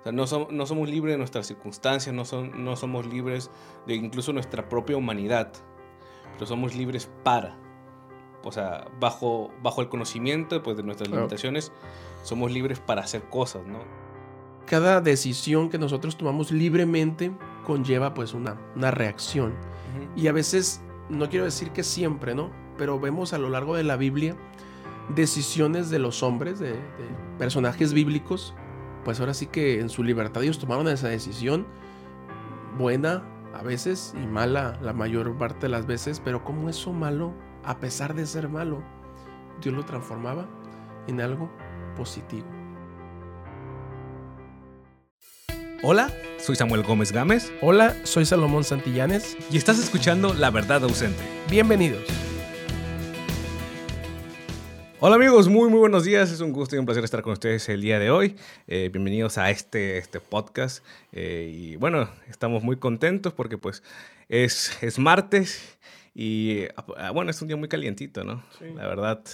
[0.00, 3.50] O sea, no, no somos libres de nuestras circunstancias, no, son, no somos libres
[3.86, 5.52] de incluso nuestra propia humanidad,
[6.34, 7.56] pero somos libres para.
[8.42, 11.72] O sea, bajo, bajo el conocimiento pues, de nuestras limitaciones,
[12.22, 13.80] somos libres para hacer cosas, ¿no?
[14.66, 17.32] Cada decisión que nosotros tomamos libremente
[17.66, 19.54] conlleva pues una, una reacción.
[20.16, 22.50] Y a veces, no quiero decir que siempre, ¿no?
[22.78, 24.36] Pero vemos a lo largo de la Biblia
[25.14, 26.74] decisiones de los hombres, de,
[27.38, 28.54] personajes bíblicos,
[29.04, 31.66] pues ahora sí que en su libertad ellos tomaron esa decisión,
[32.78, 33.22] buena
[33.54, 37.78] a veces y mala la mayor parte de las veces, pero como eso malo, a
[37.78, 38.82] pesar de ser malo,
[39.60, 40.48] Dios lo transformaba
[41.06, 41.50] en algo
[41.96, 42.46] positivo.
[45.82, 47.52] Hola, soy Samuel Gómez Gámez.
[47.62, 49.36] Hola, soy Salomón Santillanes.
[49.50, 51.22] Y estás escuchando La Verdad Ausente.
[51.48, 52.29] Bienvenidos.
[55.02, 56.30] Hola amigos, muy muy buenos días.
[56.30, 58.36] Es un gusto y un placer estar con ustedes el día de hoy.
[58.66, 60.84] Eh, bienvenidos a este, este podcast.
[61.10, 63.82] Eh, y bueno, estamos muy contentos porque pues
[64.28, 65.78] es, es martes
[66.14, 66.64] y
[66.98, 68.44] ah, bueno, es un día muy calientito, ¿no?
[68.60, 69.24] La verdad,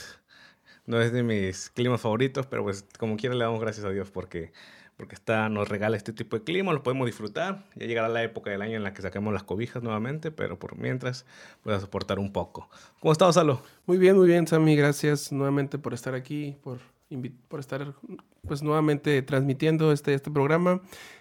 [0.87, 4.09] no es de mis climas favoritos, pero pues como quiera le damos gracias a Dios
[4.13, 4.53] porque
[4.97, 7.65] porque está, nos regala este tipo de clima, lo podemos disfrutar.
[7.75, 10.79] Ya llegará la época del año en la que saquemos las cobijas nuevamente, pero por
[10.79, 11.27] mientras
[11.63, 12.71] pueda soportar un poco.
[13.01, 13.63] ¿Cómo estás, Salo?
[13.85, 14.75] Muy bien, muy bien, Sammy.
[14.75, 16.79] Gracias nuevamente por estar aquí, por,
[17.49, 17.95] por estar
[18.47, 20.81] pues nuevamente transmitiendo este, este programa.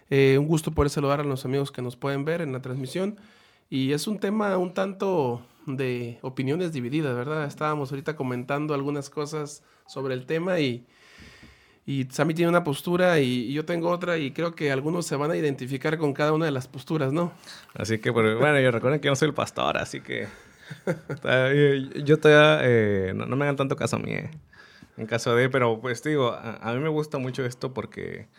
[0.10, 3.18] Eh, un gusto poder saludar a los amigos que nos pueden ver en la transmisión.
[3.70, 7.46] Y es un tema un tanto de opiniones divididas, ¿verdad?
[7.46, 10.86] Estábamos ahorita comentando algunas cosas sobre el tema y
[11.86, 15.32] y Sammy tiene una postura y, yo tengo otra y creo que algunos se van
[15.32, 17.32] a identificar con cada una de las posturas, ¿no?
[17.76, 20.28] Así que, bueno, yo recuerden que yo no soy el pastor, así que
[22.04, 24.32] yo todavía, eh, no, me hagan tanto caso a mí, eh,
[24.98, 28.30] en caso de, pero pues digo, a, mí me gusta mucho esto porque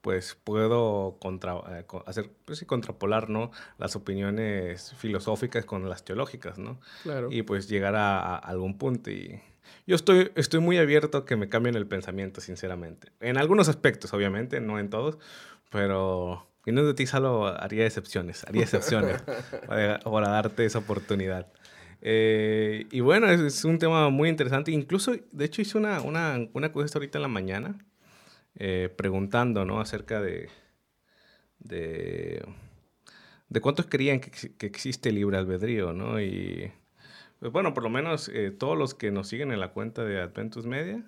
[0.00, 3.50] pues puedo contra, eh, hacer, pues sí, contrapolar, ¿no?
[3.76, 6.80] Las opiniones filosóficas con las teológicas, ¿no?
[7.02, 7.28] Claro.
[7.30, 9.40] Y pues llegar a algún punto y
[9.86, 13.12] yo estoy, estoy muy abierto a que me cambien el pensamiento, sinceramente.
[13.20, 15.18] En algunos aspectos, obviamente, no en todos,
[15.70, 19.22] pero no de ti solo haría excepciones, haría excepciones
[19.66, 21.46] para, darte esa oportunidad.
[22.02, 24.72] Eh, y bueno, es, un tema muy interesante.
[24.72, 27.78] Incluso, de hecho, hice una, una, una cosa ahorita en la mañana
[28.56, 29.80] eh, preguntando, ¿no?
[29.80, 30.48] Acerca de,
[31.60, 32.44] de,
[33.48, 36.20] de cuántos creían que, que existe libre albedrío, ¿no?
[36.20, 36.72] Y
[37.40, 40.20] pues bueno, por lo menos eh, todos los que nos siguen en la cuenta de
[40.20, 41.04] Adventus Media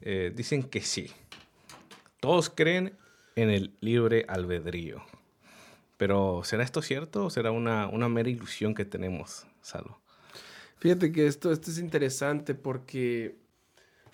[0.00, 1.10] eh, dicen que sí.
[2.20, 2.96] Todos creen
[3.36, 5.02] en el libre albedrío.
[5.96, 10.00] Pero ¿será esto cierto o será una, una mera ilusión que tenemos, Salo?
[10.78, 13.36] Fíjate que esto, esto es interesante porque,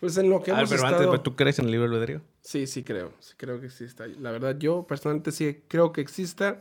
[0.01, 2.23] pues en lo que hemos pero antes, ¿tú crees en el libre albedrío?
[2.41, 4.07] Sí, sí creo, sí creo que exista.
[4.07, 6.61] La verdad, yo personalmente sí creo que exista.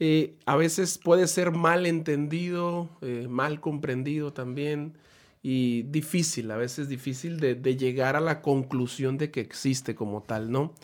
[0.00, 4.96] Eh, a veces puede ser mal entendido, eh, mal comprendido también
[5.42, 10.50] y difícil, a veces difícil de, llegar a la conclusión de que existe como tal,
[10.50, 10.74] ¿no?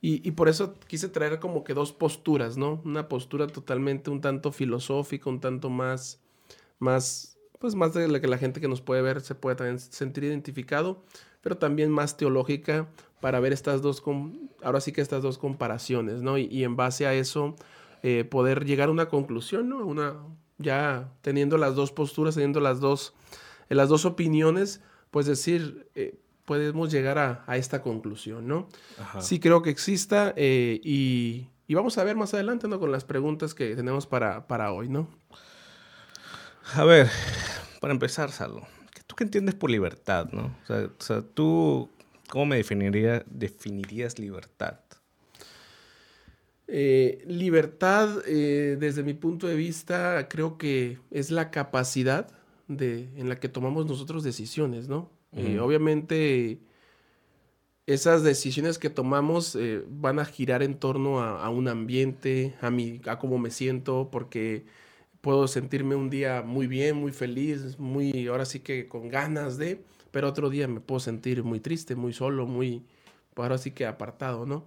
[0.00, 2.80] Y, por eso quise traer como que dos posturas, ¿no?
[2.84, 6.20] Una postura totalmente un tanto filosófica, un tanto más,
[6.78, 9.80] más, pues más de la que la gente que nos puede ver se puede también
[9.80, 11.02] sentir identificado,
[11.40, 12.88] pero también más teológica
[13.20, 14.02] para ver estas dos,
[14.62, 16.38] ahora sí que estas dos comparaciones, ¿no?
[16.38, 17.56] y en base a eso
[18.02, 19.84] eh, poder llegar a una conclusión, ¿no?
[19.84, 20.14] Una,
[20.58, 23.14] ya teniendo las dos posturas, teniendo las dos,
[23.68, 28.68] eh, las dos opiniones, pues decir, eh, podemos llegar a, esta conclusión, ¿no?
[29.20, 32.80] Sí creo que exista y, vamos a ver más adelante, ¿no?
[32.80, 35.08] Con las preguntas que tenemos para, para hoy, ¿no?
[36.74, 37.08] A ver,
[37.80, 38.66] para empezar, Salo,
[39.06, 40.56] ¿tú qué entiendes por libertad, no?
[40.62, 41.90] O sea, o sea tú,
[42.30, 44.80] ¿cómo me definiría, definirías libertad?
[46.70, 52.28] Eh, libertad, eh, desde mi punto de vista, creo que es la capacidad
[52.68, 55.10] de, en la que tomamos nosotros decisiones, ¿no?
[55.32, 56.58] Eh, obviamente,
[57.86, 59.56] esas decisiones que tomamos
[59.88, 64.64] van a girar en torno a, un ambiente, a, mi, a cómo me siento, porque
[65.22, 69.82] puedo sentirme un día muy bien, muy feliz, muy, ahora sí que con ganas de,
[70.10, 72.84] pero otro día me puedo sentir muy triste, muy solo, muy,
[73.36, 74.64] ahora sí que apartado, ¿no?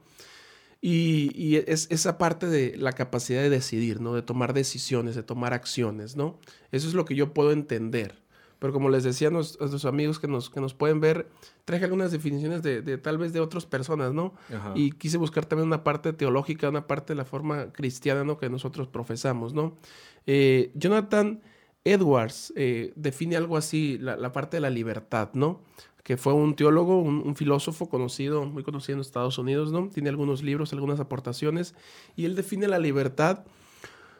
[0.83, 4.15] Y, es esa parte de la capacidad de decidir, ¿no?
[4.15, 6.39] De tomar decisiones, de tomar acciones, ¿no?
[6.71, 8.19] Eso es lo que yo puedo entender.
[8.57, 11.27] Pero como les decía a, nuestros amigos que nos, que nos pueden ver,
[11.65, 14.33] traje algunas definiciones de, tal vez de otras personas, ¿no?
[14.75, 18.37] Y quise buscar también una parte teológica, una parte de la forma cristiana, ¿no?
[18.37, 19.77] Que nosotros profesamos, ¿no?
[20.25, 21.41] Eh, Jonathan
[21.83, 25.61] Edwards eh, define algo así, la, parte de la libertad, ¿no?
[26.03, 29.89] Que fue un teólogo, un, filósofo conocido, muy conocido en Estados Unidos, ¿no?
[29.89, 31.75] Tiene algunos libros, algunas aportaciones,
[32.15, 33.43] y él define la libertad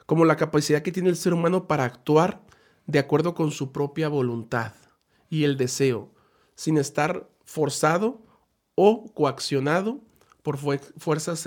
[0.05, 2.41] como la capacidad que tiene el ser humano para actuar
[2.85, 4.73] de acuerdo con su propia voluntad
[5.29, 6.11] y el deseo,
[6.55, 8.21] sin estar forzado
[8.75, 10.01] o coaccionado
[10.43, 11.45] por fuerzas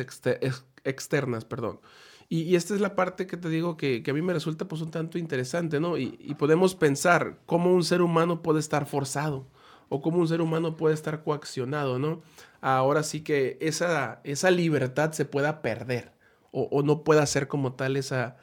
[0.84, 1.80] externas, perdón.
[2.28, 4.90] Y, esta es la parte que te digo que, a mí me resulta pues un
[4.90, 5.98] tanto interesante, ¿no?
[5.98, 9.46] Y, y, podemos pensar cómo un ser humano puede estar forzado
[9.88, 12.22] o cómo un ser humano puede estar coaccionado, ¿no?
[12.60, 16.14] Ahora sí que esa, esa libertad se pueda perder
[16.54, 18.36] o, no pueda ser como tal esa,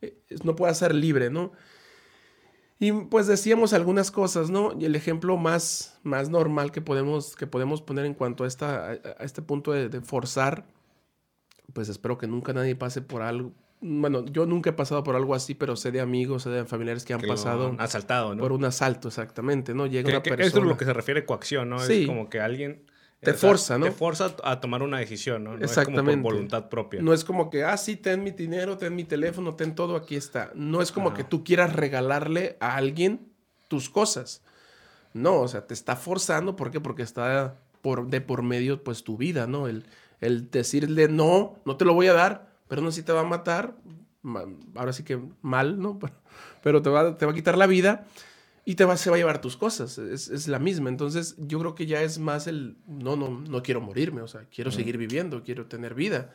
[0.00, 1.52] eh, no pueda ser libre, ¿no?
[2.80, 4.72] Y pues decíamos algunas cosas, ¿no?
[4.78, 8.86] Y el ejemplo más, más normal que podemos, que podemos poner en cuanto a, esta,
[8.90, 10.66] a este punto de, forzar,
[11.72, 13.52] pues espero que nunca nadie pase por algo.
[13.84, 17.04] Bueno, yo nunca he pasado por algo así, pero sé de amigos, sé de familiares
[17.04, 17.74] que han pasado.
[17.78, 18.40] asaltado, ¿no?
[18.40, 19.86] Por un asalto, exactamente, ¿no?
[19.86, 20.46] Llega una persona.
[20.46, 21.80] Esto es lo que se refiere a coacción, ¿no?
[21.80, 22.02] Sí.
[22.02, 22.84] Es como que alguien
[23.22, 23.86] te forza, ¿no?
[23.86, 25.54] Te forza a tomar una decisión, ¿no?
[25.54, 26.10] Exactamente.
[26.10, 27.02] es como por voluntad propia.
[27.02, 30.14] No es como que, ah, sí, ten mi dinero, ten mi teléfono, ten todo, aquí
[30.14, 30.52] está.
[30.54, 33.32] No es como que tú quieras regalarle a alguien
[33.68, 34.42] tus cosas.
[35.12, 36.80] No, o sea, te está forzando, ¿por qué?
[36.80, 39.66] Porque está por, de por medio, pues, tu vida, ¿no?
[39.66, 39.86] El,
[40.20, 43.24] el decirle, no, no te lo voy a dar, pero no si te va a
[43.24, 43.76] matar,
[44.76, 45.98] ahora sí que mal, ¿no?
[46.62, 48.06] Pero te va, te va a quitar la vida
[48.64, 50.88] y te va, se va a llevar tus cosas, es, la misma.
[50.88, 54.46] Entonces yo creo que ya es más el, no, no, no quiero morirme, o sea,
[54.50, 56.32] quiero seguir viviendo, quiero tener vida,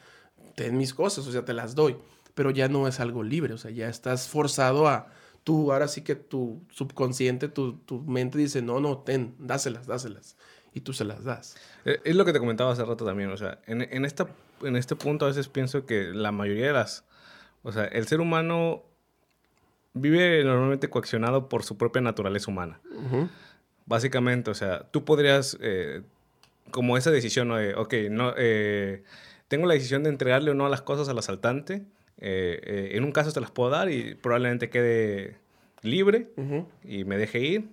[0.53, 1.97] ten mis cosas, o sea, te las doy,
[2.35, 5.07] pero ya no es algo libre, o sea, ya estás forzado a,
[5.43, 10.37] tú, ahora sí que tu subconsciente, tu, tu mente dice, no, no, ten, dáselas, dáselas,
[10.71, 11.55] y tú se las das.
[11.83, 14.27] Eh, es lo que te comentaba hace rato también, o sea, en, en, esta,
[14.61, 17.03] en este punto a veces pienso que la mayoría de las,
[17.63, 18.83] o sea, el ser humano
[19.93, 22.79] vive normalmente coaccionado por su propia naturaleza humana.
[23.85, 26.01] Básicamente, o sea, tú podrías, eh,
[26.71, 27.57] como esa decisión, ¿no?
[27.57, 29.03] de, ok, no, eh,
[29.47, 31.83] tengo la decisión de entregarle o no las cosas al asaltante.
[32.19, 35.37] Eh, en un caso te las puedo dar y probablemente quede
[35.83, 36.29] libre
[36.83, 37.69] y me deje ir.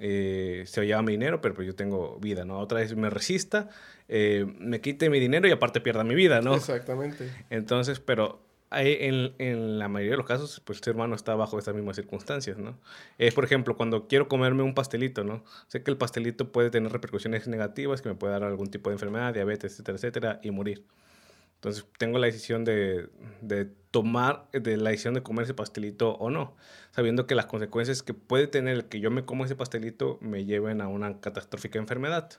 [0.00, 2.58] Se lleva mi dinero, pero pues yo tengo vida, ¿no?
[2.58, 3.68] Otra vez me resista,
[4.08, 6.54] me quite mi dinero y aparte pierda mi vida, ¿no?
[6.54, 7.30] Exactamente.
[7.50, 11.58] Entonces, pero en, en, la mayoría de los casos, pues el ser humano está bajo
[11.58, 12.76] estas mismas circunstancias, ¿no?
[13.18, 15.44] Es, por ejemplo, cuando quiero comerme un pastelito, ¿no?
[15.68, 18.94] Sé que el pastelito puede tener repercusiones negativas, que me puede dar algún tipo de
[18.94, 20.84] enfermedad, diabetes, etcétera, etcétera, y morir.
[21.56, 23.08] Entonces, tengo la decisión de,
[23.40, 26.54] de tomar, de la decisión de comer ese pastelito o no,
[26.90, 30.44] sabiendo que las consecuencias que puede tener el que yo me como ese pastelito me
[30.44, 32.30] lleven a una catastrófica enfermedad.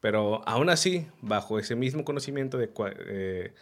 [0.00, 2.70] Pero aún así, bajo ese mismo conocimiento de,
[3.06, 3.54] eh,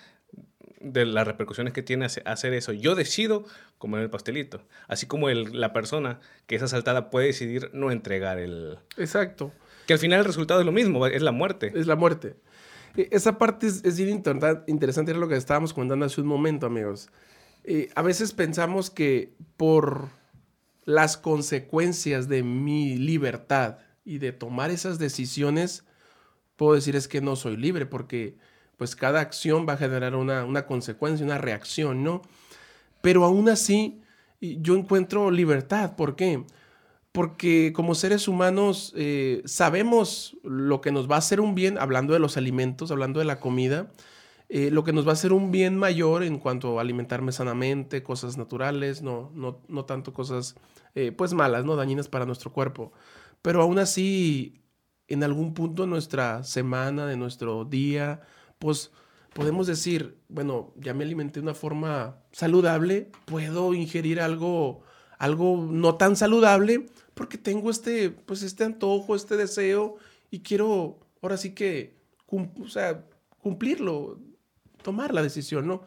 [0.80, 2.72] de las repercusiones que tiene hacer eso.
[2.72, 3.44] Yo decido
[3.78, 4.62] comer el pastelito.
[4.86, 8.78] Así como el, la persona que es asaltada puede decidir no entregar el...
[8.96, 9.52] Exacto.
[9.86, 11.72] Que al final el resultado es lo mismo, es la muerte.
[11.74, 12.36] Es la muerte.
[12.96, 17.10] E, esa parte es, interesante, era lo que estábamos comentando hace un momento, amigos.
[17.64, 20.08] Eh, a veces pensamos que por
[20.84, 25.84] las consecuencias de mi libertad y de tomar esas decisiones,
[26.56, 28.36] puedo decir es que no soy libre, porque
[28.76, 32.22] pues cada acción va a generar una, consecuencia, una reacción, ¿no?
[33.00, 34.02] Pero aún así,
[34.40, 35.96] yo encuentro libertad.
[35.96, 36.44] ¿Por qué?
[37.14, 42.12] Porque como seres humanos eh, sabemos lo que nos va a hacer un bien, hablando
[42.12, 43.92] de los alimentos, hablando de la comida,
[44.48, 48.02] eh, lo que nos va a hacer un bien mayor en cuanto a alimentarme sanamente,
[48.02, 50.56] cosas naturales, no, no, no tanto cosas
[50.96, 51.76] eh, pues malas, ¿no?
[51.76, 52.92] dañinas para nuestro cuerpo.
[53.42, 54.64] Pero aún así,
[55.06, 58.22] en algún punto de nuestra semana, de nuestro día,
[58.58, 58.90] pues
[59.34, 64.82] podemos decir, bueno, ya me alimenté de una forma saludable, puedo ingerir algo,
[65.24, 69.96] algo no tan saludable porque tengo este, pues este antojo, este deseo
[70.30, 71.94] y quiero ahora sí que,
[72.30, 73.04] o sea,
[73.40, 74.18] cumplirlo,
[74.82, 75.82] tomar la decisión, ¿no?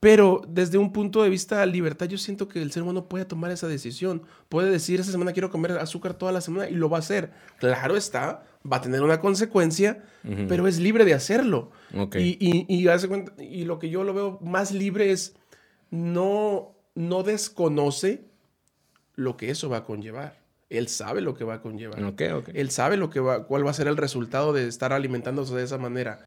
[0.00, 3.50] Pero desde un punto de vista libertad, yo siento que el ser humano puede tomar
[3.50, 4.22] esa decisión.
[4.50, 7.32] Puede decir, esa semana quiero comer azúcar toda la semana y lo va a hacer.
[7.58, 10.04] Claro está, va a tener una consecuencia,
[10.46, 11.70] pero es libre de hacerlo.
[12.16, 15.36] Y, y, y, lo que yo lo veo más libre es
[15.90, 18.33] no, no desconoce
[19.14, 20.38] lo que eso va a conllevar.
[20.70, 21.98] Él sabe lo que va a conllevar.
[22.54, 25.62] Él sabe lo que va, cuál va a ser el resultado de estar alimentándose de
[25.62, 26.24] esa manera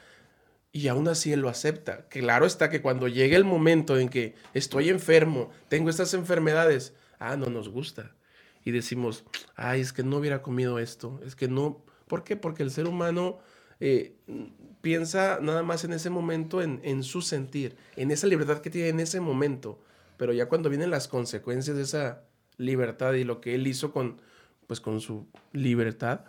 [0.77, 2.07] y aún así él lo acepta.
[2.09, 7.35] Claro está que cuando llegue el momento en que estoy enfermo, tengo estas enfermedades, ah,
[7.35, 8.15] no nos gusta.
[8.63, 9.23] Y decimos,
[9.55, 11.83] ay, es que no hubiera comido esto, es que no.
[12.07, 12.35] ¿Por qué?
[12.35, 13.39] Porque el ser humano
[13.79, 14.17] eh,
[14.81, 18.89] piensa nada más en ese momento, en, en su sentir, en esa libertad que tiene
[18.89, 19.81] en ese momento.
[20.17, 22.23] Pero ya cuando vienen las consecuencias de esa
[22.57, 24.21] libertad y lo que él hizo con,
[24.67, 26.21] pues, con su libertad,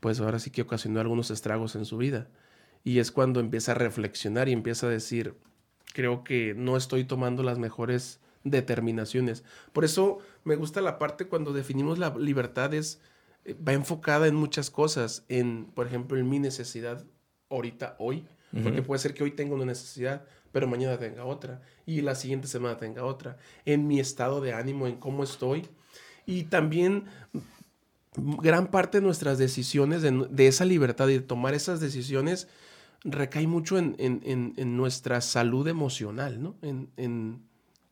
[0.00, 2.28] pues ahora sí que ocasionó algunos estragos en su vida.
[2.84, 5.34] Y es cuando empieza a reflexionar y empieza a decir,
[5.92, 9.44] creo que no estoy tomando las mejores determinaciones.
[9.72, 13.00] Por eso me gusta la parte cuando definimos la libertad es,
[13.44, 17.04] eh, va enfocada en muchas cosas, en, por ejemplo, en mi necesidad
[17.50, 18.24] ahorita, hoy,
[18.64, 22.48] porque puede ser que hoy tenga una necesidad, pero mañana tenga otra, y la siguiente
[22.48, 25.66] semana tenga otra, en mi estado de ánimo, en cómo estoy,
[26.26, 27.04] y también
[28.16, 32.48] gran parte de nuestras decisiones, de, esa libertad y de tomar esas decisiones,
[33.02, 36.56] recae mucho en, en, nuestra salud emocional, ¿no?
[36.62, 37.42] En,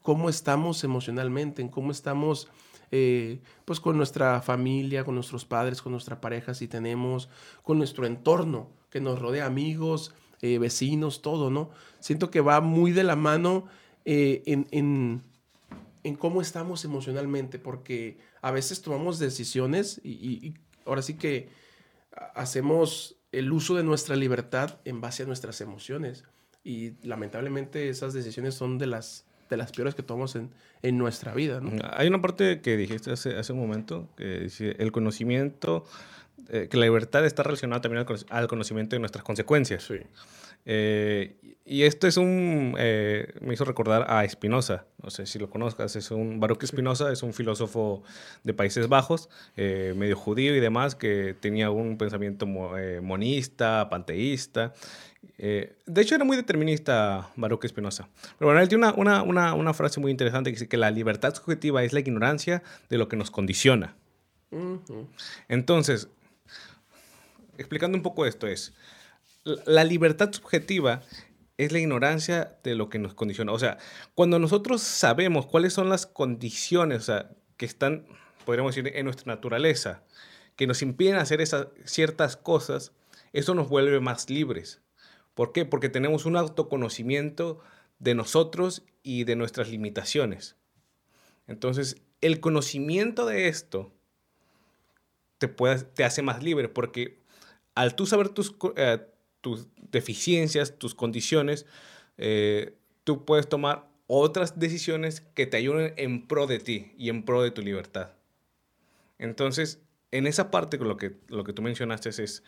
[0.02, 2.48] cómo estamos emocionalmente, en cómo estamos
[2.90, 7.28] eh, pues con nuestra familia, con nuestros padres, con nuestra pareja si tenemos,
[7.62, 11.70] con nuestro entorno que nos rodea, amigos, eh, vecinos, todo, ¿no?
[12.00, 13.66] Siento que va muy de la mano
[14.04, 14.66] eh, en,
[16.02, 20.54] en, cómo estamos emocionalmente, porque a veces tomamos decisiones y
[20.86, 21.50] ahora sí que
[22.34, 26.24] hacemos el uso de nuestra libertad en base a nuestras emociones.
[26.64, 30.50] Y lamentablemente esas decisiones son de las de las peores que tomamos en,
[30.82, 31.60] en nuestra vida.
[31.60, 31.70] ¿no?
[31.92, 35.84] Hay una parte que dijiste hace, hace un momento, que dice el conocimiento,
[36.50, 39.82] eh, que la libertad está relacionada también al, conocimiento de nuestras consecuencias.
[39.82, 39.96] Sí.
[40.64, 45.50] Eh, y esto es un, eh, me hizo recordar a Spinoza, no sé si lo
[45.50, 48.02] conozcas, es un, Baruch Spinoza es un filósofo
[48.44, 54.72] de Países Bajos, medio judío y demás, que tenía un pensamiento monista, panteísta,
[55.36, 58.08] de hecho, era muy determinista Baruch Espinosa.
[58.38, 61.34] Pero bueno, él tiene una, una, una, frase muy interesante que dice que la libertad
[61.34, 63.94] subjetiva es la ignorancia de lo que nos condiciona.
[65.48, 66.08] Entonces,
[67.58, 68.72] explicando un poco esto es,
[69.66, 71.02] la libertad subjetiva
[71.58, 73.52] es la ignorancia de lo que nos condiciona.
[73.52, 73.78] O sea,
[74.14, 78.06] cuando nosotros sabemos cuáles son las condiciones o sea, que están,
[78.46, 80.04] podríamos decir, en nuestra naturaleza,
[80.56, 82.92] que nos impiden hacer esas ciertas cosas,
[83.32, 84.80] eso nos vuelve más libres.
[85.34, 85.64] ¿Por qué?
[85.64, 87.60] Porque tenemos un autoconocimiento
[87.98, 90.56] de nosotros y de nuestras limitaciones.
[91.46, 93.92] Entonces, el conocimiento de esto
[95.38, 97.20] te, te hace más libre, porque
[97.78, 98.98] al tú saber tus, eh,
[99.40, 101.64] tus deficiencias, tus condiciones,
[102.16, 107.22] eh, tú puedes tomar otras decisiones que te ayuden en pro de ti y en
[107.22, 108.10] pro de tu libertad.
[109.20, 109.80] Entonces,
[110.10, 112.42] en esa parte, lo que, lo que tú mencionaste es, es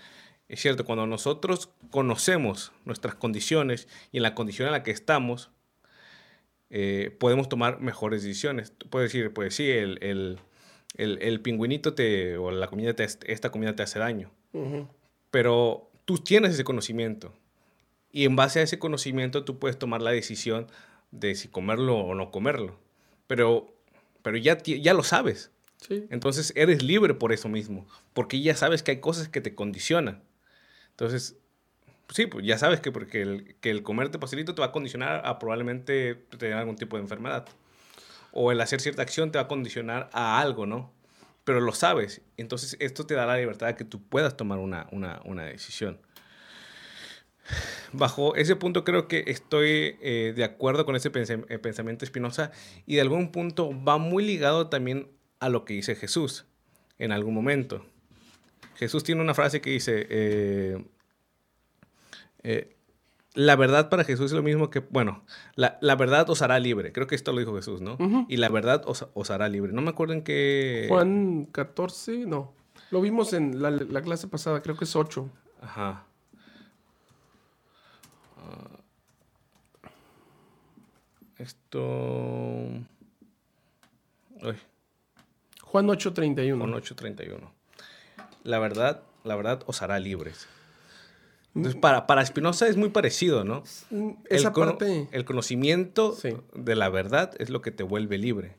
[0.61, 5.53] cierto, cuando nosotros conocemos nuestras condiciones y en la condición en la que estamos,
[6.71, 8.73] eh, podemos tomar mejores decisiones.
[8.91, 10.39] puedes decir, pues sí, el, el,
[10.97, 14.33] el, pingüinito te, o la comida te, esta comida te hace daño.
[15.31, 17.33] Pero tú tienes ese conocimiento.
[18.13, 20.67] Y en base a ese conocimiento tú puedes tomar la decisión
[21.11, 22.79] de si comerlo o no comerlo.
[23.27, 23.73] Pero,
[24.23, 25.51] pero ya, ya lo sabes.
[25.89, 27.87] Entonces eres libre por eso mismo.
[28.13, 30.23] Porque ya sabes que hay cosas que te condicionan.
[30.91, 31.37] Entonces,
[32.11, 35.23] sí, pues ya sabes que, porque el, que el comerte pastelito te va a condicionar
[35.25, 37.47] a probablemente tener algún tipo de enfermedad.
[38.33, 40.93] O el hacer cierta acción te va a condicionar a algo, ¿no?
[41.45, 42.23] Pero lo sabes.
[42.37, 46.01] Entonces, esto te da la libertad de que tú puedas tomar una, una, una decisión.
[47.93, 52.53] Bajo ese punto creo que estoy eh, de acuerdo con ese eh, pensamiento espinosa
[52.87, 55.09] y de algún punto va muy ligado también
[55.41, 56.47] a lo que dice Jesús
[56.99, 57.85] en algún momento.
[58.77, 60.85] Jesús tiene una frase que dice, eh,
[63.35, 66.93] la verdad para Jesús es lo mismo que, bueno, la, verdad os hará libre.
[66.93, 67.97] Creo que esto lo dijo Jesús, ¿no?
[68.29, 69.73] Y la verdad os, hará libre.
[69.73, 70.87] No me acuerdo en qué...
[70.89, 72.53] Juan 14, no.
[72.91, 75.31] Lo vimos en la, clase pasada, creo que es 8.
[75.63, 76.07] Ajá.
[81.39, 82.69] esto...
[85.63, 86.59] Juan 8.31.
[86.59, 87.61] Juan 8.31
[88.45, 90.49] la verdad, la verdad os hará libres.
[91.55, 93.65] Entonces, para, para Spinoza es muy parecido, ¿no?
[94.29, 95.09] Esa el, parte...
[95.11, 96.17] El conocimiento
[96.55, 98.57] de la verdad es lo que te vuelve libre.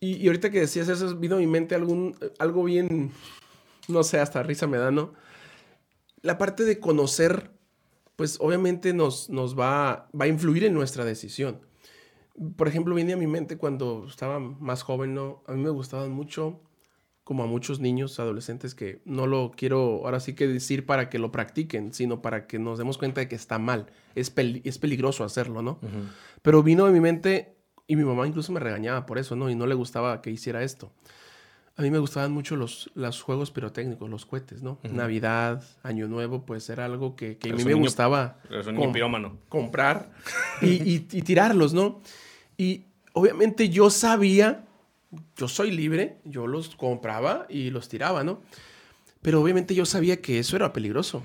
[0.00, 3.12] Y, ahorita que decías eso, vino a mi mente algún, algo bien,
[3.88, 5.14] no sé, hasta risa me da, ¿no?
[6.22, 7.50] La parte de conocer,
[8.16, 11.60] pues obviamente nos, nos va, va a influir en nuestra decisión.
[12.56, 15.42] Por ejemplo, viene a mi mente cuando estaba más joven, ¿no?
[15.46, 16.60] A mí me gustaban mucho
[17.26, 21.18] como a muchos niños, adolescentes, que no lo quiero ahora sí que decir para que
[21.18, 23.86] lo practiquen, sino para que nos demos cuenta de que está mal.
[24.14, 25.80] Es, es peligroso hacerlo, ¿no?
[26.42, 27.56] Pero vino a mi mente,
[27.88, 29.50] y mi mamá incluso me regañaba por eso, ¿no?
[29.50, 30.92] Y no le gustaba que hiciera esto.
[31.74, 34.78] A mí me gustaban mucho los, los juegos pirotécnicos, los cohetes, ¿no?
[34.84, 38.38] Navidad, Año Nuevo, pues era algo que, a mí me gustaba
[39.48, 40.12] comprar
[40.62, 42.02] y, y tirarlos, ¿no?
[42.56, 44.65] Y obviamente yo sabía
[45.36, 48.40] yo soy libre, yo los compraba y los tiraba, ¿no?
[49.22, 51.22] Pero obviamente yo sabía que eso era peligroso,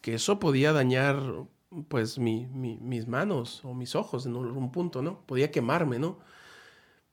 [0.00, 1.22] que eso podía dañar
[1.88, 5.20] pues mis manos o mis ojos en un punto, ¿no?
[5.26, 6.18] Podía quemarme, ¿no?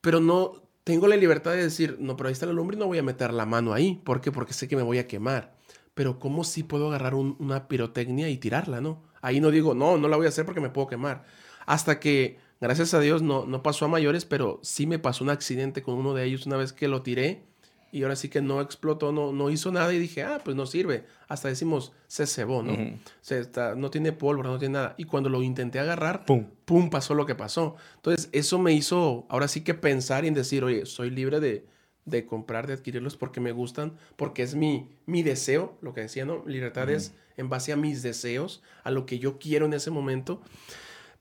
[0.01, 2.87] Pero no tengo la libertad de decir, no, pero ahí está la lumbre y no
[2.87, 4.01] voy a meter la mano ahí.
[4.03, 4.31] ¿Por qué?
[4.31, 5.55] Porque sé que me voy a quemar.
[5.93, 9.03] Pero ¿cómo sí puedo agarrar una pirotecnia y tirarla, no?
[9.21, 11.25] Ahí no digo, no, no la voy a hacer porque me puedo quemar.
[11.65, 15.29] Hasta que, gracias a Dios, no, no pasó a mayores, pero sí me pasó un
[15.29, 17.43] accidente con uno de ellos una vez que lo tiré
[17.91, 20.65] y ahora sí que no explotó, no, no hizo nada y dije, ah, pues no
[20.65, 21.05] sirve.
[21.27, 22.77] Hasta decimos, se cebó, ¿no?
[23.21, 24.95] se está, no tiene pólvora, no tiene nada.
[24.97, 26.45] Y cuando lo intenté agarrar, pum.
[26.65, 27.75] pum, pasó lo que pasó.
[27.95, 31.65] Entonces, eso me hizo ahora sí que pensar y en decir, oye, soy libre de,
[32.05, 36.25] de comprar, de adquirirlos porque me gustan, porque es mi, mi deseo, lo que decía,
[36.25, 36.43] ¿no?
[36.45, 40.41] Libertad es en base a mis deseos, a lo que yo quiero en ese momento.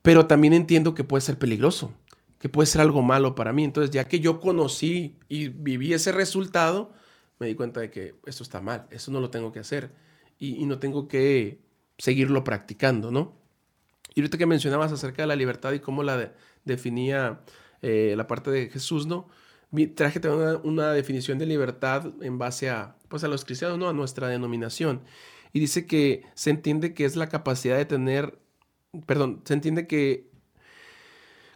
[0.08, 1.92] Pero también entiendo que puede ser peligroso
[2.38, 3.62] que puede ser algo malo para mí.
[3.62, 6.92] Entonces, ya que yo conocí y viví ese resultado,
[7.38, 9.90] me di cuenta de que esto está mal, eso no lo tengo que hacer
[10.38, 11.60] y, no tengo que
[11.98, 13.36] seguirlo practicando, ¿no?
[14.14, 16.32] Y ahorita que mencionabas acerca de la libertad y cómo la
[16.64, 17.40] definía
[17.82, 19.28] eh, la parte de Jesús, ¿no?
[19.94, 23.90] Traje también una, definición de libertad en base a, pues a los cristianos, ¿no?
[23.90, 25.02] A nuestra denominación.
[25.52, 28.38] Y dice que se entiende que es la capacidad de tener,
[29.06, 30.28] perdón, se entiende que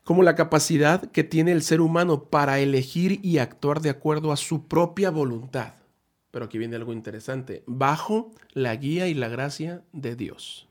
[0.05, 4.37] como la capacidad que tiene el ser humano para elegir y actuar de acuerdo a
[4.37, 5.75] su propia voluntad.
[6.31, 10.69] Pero aquí viene algo interesante, bajo la guía y la gracia de Dios.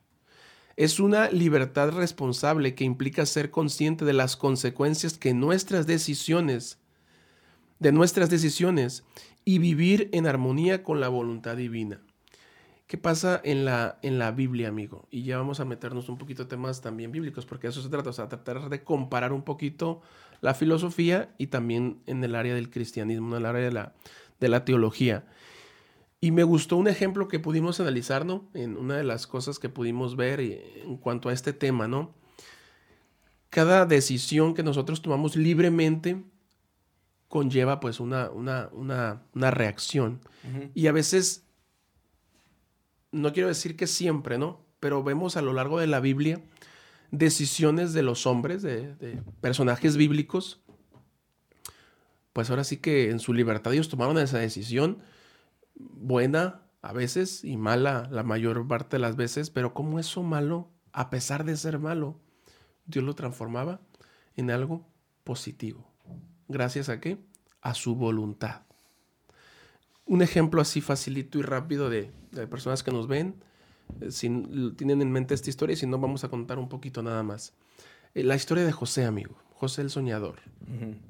[0.75, 6.79] Es una libertad responsable que implica ser consciente de las consecuencias que nuestras decisiones,
[7.79, 9.03] de nuestras decisiones
[9.45, 12.01] y vivir en armonía con la voluntad divina.
[12.91, 15.07] ¿Qué pasa en la, en la Biblia, amigo?
[15.11, 18.13] Y ya vamos a meternos un poquito temas también bíblicos, porque eso se trata, o
[18.13, 20.01] sea, tratar de comparar un poquito
[20.41, 23.93] la filosofía y también en el área del cristianismo, en el área de la,
[24.41, 25.25] de la teología.
[26.19, 28.49] Y me gustó un ejemplo que pudimos analizar, ¿no?
[28.53, 32.13] En una de las cosas que pudimos ver en cuanto a este tema, ¿no?
[33.49, 36.21] Cada decisión que nosotros tomamos libremente
[37.29, 40.19] conlleva pues una, una, una, una reacción.
[40.73, 41.45] Y a veces
[43.11, 44.65] no quiero decir que siempre, ¿no?
[44.79, 46.41] Pero vemos a lo largo de la Biblia
[47.11, 50.61] decisiones de los hombres, de, personajes bíblicos,
[52.33, 54.99] pues ahora sí que en su libertad ellos tomaron esa decisión,
[55.75, 60.71] buena a veces y mala la mayor parte de las veces, pero como eso malo,
[60.93, 62.19] a pesar de ser malo,
[62.85, 63.81] Dios lo transformaba
[64.37, 64.87] en algo
[65.25, 65.91] positivo.
[66.47, 67.17] ¿Gracias a qué?
[67.61, 68.63] A su voluntad
[70.05, 72.11] un ejemplo así facilito y rápido de,
[72.49, 73.35] personas que nos ven,
[73.99, 74.29] eh, si
[74.75, 77.53] tienen en mente esta historia, y si no, vamos a contar un poquito nada más.
[78.13, 79.35] Eh, la historia de José, amigo.
[79.53, 80.39] José el soñador.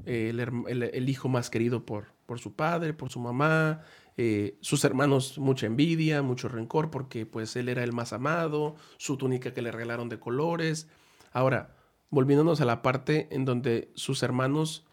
[0.05, 3.81] el, hijo más querido por, por su padre, por su mamá.
[4.17, 9.17] Eh, sus hermanos mucha envidia, mucho rencor porque pues él era el más amado, su
[9.17, 10.87] túnica que le regalaron de colores.
[11.31, 11.75] Ahora,
[12.09, 14.85] volviéndonos a la parte en donde sus hermanos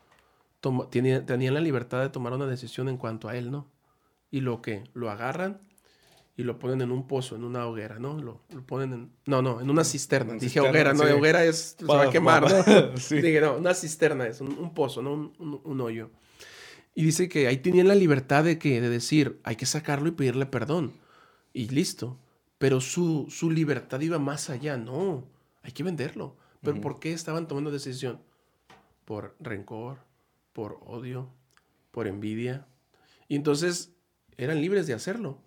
[0.90, 3.66] tenían la libertad de tomar una decisión en cuanto a él, ¿no?
[4.31, 5.61] Y lo que lo agarran
[6.38, 8.17] y lo ponen en un pozo, en una hoguera, ¿no?
[8.21, 9.12] Lo, ponen en...
[9.27, 10.35] No, no, en una cisterna.
[10.35, 11.75] Dije hoguera, no, de hoguera es...
[11.77, 12.93] Se va a quemar, ¿no?
[13.11, 15.14] Dije, no, una cisterna es un, pozo, ¿no?
[15.14, 16.11] Un, un, hoyo.
[16.95, 20.12] Y dice que ahí tenían la libertad de, que, de decir, hay que sacarlo y
[20.12, 20.93] pedirle perdón.
[21.53, 22.21] Y listo.
[22.59, 24.77] Pero su, su libertad iba más allá.
[24.77, 25.27] No,
[25.62, 26.37] hay que venderlo.
[26.62, 28.21] ¿Pero por qué estaban tomando decisión?
[29.05, 29.99] Por rencor,
[30.53, 31.31] por odio,
[31.91, 32.69] por envidia.
[33.27, 33.93] Y entonces
[34.38, 35.38] eran libres de hacerlo.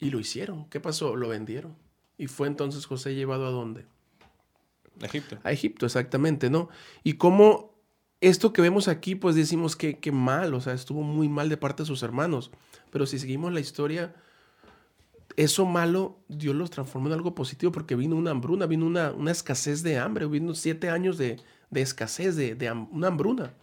[0.00, 0.68] Y lo hicieron.
[0.70, 1.14] ¿Qué pasó?
[1.14, 1.76] Lo vendieron.
[2.18, 3.84] Y fue entonces José llevado a dónde?
[5.00, 5.38] A Egipto.
[5.44, 6.68] A Egipto, exactamente, ¿no?
[7.04, 7.74] Y cómo
[8.20, 11.56] esto que vemos aquí, pues decimos que, que mal, o sea, estuvo muy mal de
[11.56, 12.50] parte de sus hermanos.
[12.90, 14.14] Pero si seguimos la historia,
[15.36, 19.30] eso malo Dios los transformó en algo positivo porque vino una hambruna, vino una, una
[19.30, 23.54] escasez de hambre, vino siete años de, de escasez, de, de, una hambruna.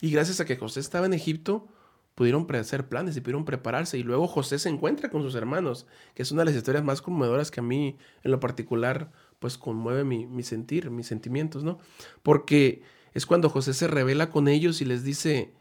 [0.00, 1.68] Y gracias a que José estaba en Egipto,
[2.16, 3.98] pudieron hacer planes y pudieron prepararse.
[3.98, 7.02] Y luego José se encuentra con sus hermanos, que es una de las historias más
[7.02, 11.78] conmovedoras que a mí en lo particular pues conmueve mi, sentir, mis sentimientos, ¿no?
[12.22, 15.52] Porque es cuando José se revela con ellos y les dice,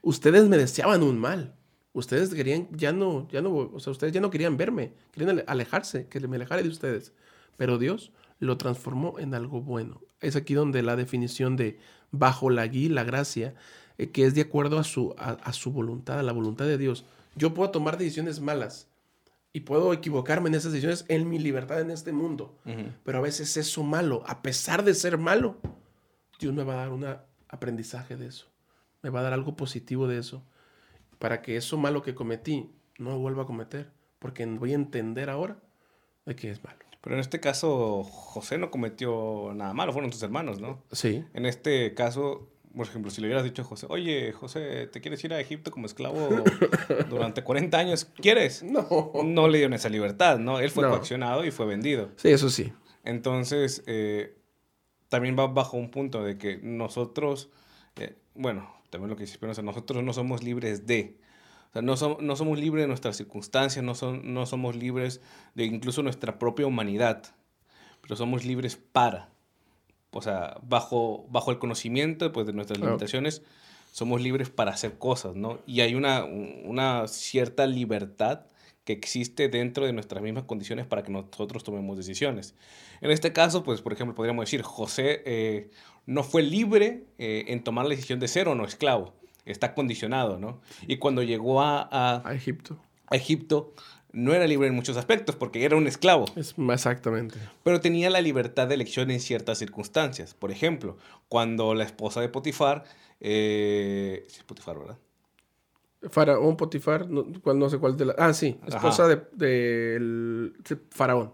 [0.00, 1.56] ustedes me deseaban un mal,
[1.92, 6.06] ustedes querían, ya no, ya no, o sea, ustedes ya no querían verme, querían alejarse,
[6.06, 7.14] que me alejara de ustedes,
[7.56, 10.02] pero Dios lo transformó en algo bueno.
[10.20, 11.80] Es aquí donde la definición de
[12.12, 13.54] bajo la guía, la gracia,
[13.98, 17.04] eh, que es de acuerdo a su, a, su voluntad, a la voluntad de Dios.
[17.34, 18.88] Yo puedo tomar decisiones malas
[19.52, 22.54] y puedo equivocarme en esas decisiones en mi libertad en este mundo,
[23.04, 25.56] pero a veces eso malo, a pesar de ser malo,
[26.38, 27.06] Dios me va a dar un
[27.48, 28.46] aprendizaje de eso,
[29.02, 30.42] me va a dar algo positivo de eso,
[31.18, 35.30] para que eso malo que cometí no lo vuelva a cometer, porque voy a entender
[35.30, 35.56] ahora
[36.26, 36.78] de qué es malo.
[37.06, 40.82] Pero en este caso, José no cometió nada malo, fueron sus hermanos, ¿no?
[40.90, 41.24] Sí.
[41.34, 45.22] En este caso, por ejemplo, si le hubieras dicho a José, oye, José, ¿te quieres
[45.24, 46.44] ir a Egipto como esclavo
[47.08, 48.04] durante 40 años?
[48.04, 48.62] ¿Quieres?
[48.62, 49.12] No.
[49.24, 50.60] No le dieron esa libertad, ¿no?
[50.60, 50.90] Él fue No.
[50.90, 52.10] coaccionado y fue vendido.
[52.16, 52.72] Sí, eso sí.
[53.04, 54.36] Entonces, eh,
[55.08, 57.48] también va bajo un punto de que nosotros,
[57.96, 61.16] eh, bueno, también lo que dice Spinoza, nosotros no somos libres de.
[61.70, 65.20] O sea, no, som- no somos libres de nuestras circunstancias, no, son, no somos libres
[65.54, 67.22] de incluso nuestra propia humanidad,
[68.02, 69.30] pero somos libres para.
[70.16, 72.92] O sea, bajo, bajo el conocimiento pues, de nuestras Claro.
[72.94, 73.42] limitaciones,
[73.92, 75.58] somos libres para hacer cosas, ¿no?
[75.66, 78.40] Y hay una, un- una cierta libertad
[78.84, 82.54] que existe dentro de nuestras mismas condiciones para que nosotros tomemos decisiones.
[83.00, 85.70] En este caso, pues, por ejemplo, podríamos decir, José eh,
[86.06, 89.12] no fue libre eh, en tomar la decisión de ser o no esclavo.
[89.44, 90.60] Está condicionado, ¿no?
[90.86, 92.78] Y cuando llegó a, a- A Egipto.
[93.08, 93.72] a Egipto,
[94.16, 97.38] no era libre en muchos aspectos porque era un esclavo, Es exactamente.
[97.62, 100.32] pero tenía la libertad de elección en ciertas circunstancias.
[100.32, 100.96] Por ejemplo,
[101.28, 102.84] cuando la esposa de Potifar,
[103.20, 104.98] eh, sí, es Potifar, ¿verdad?
[106.08, 108.14] Faraón, Potifar, no, no sé cuál de la...
[108.16, 111.32] Ah, sí, esposa de, del sí, Faraón.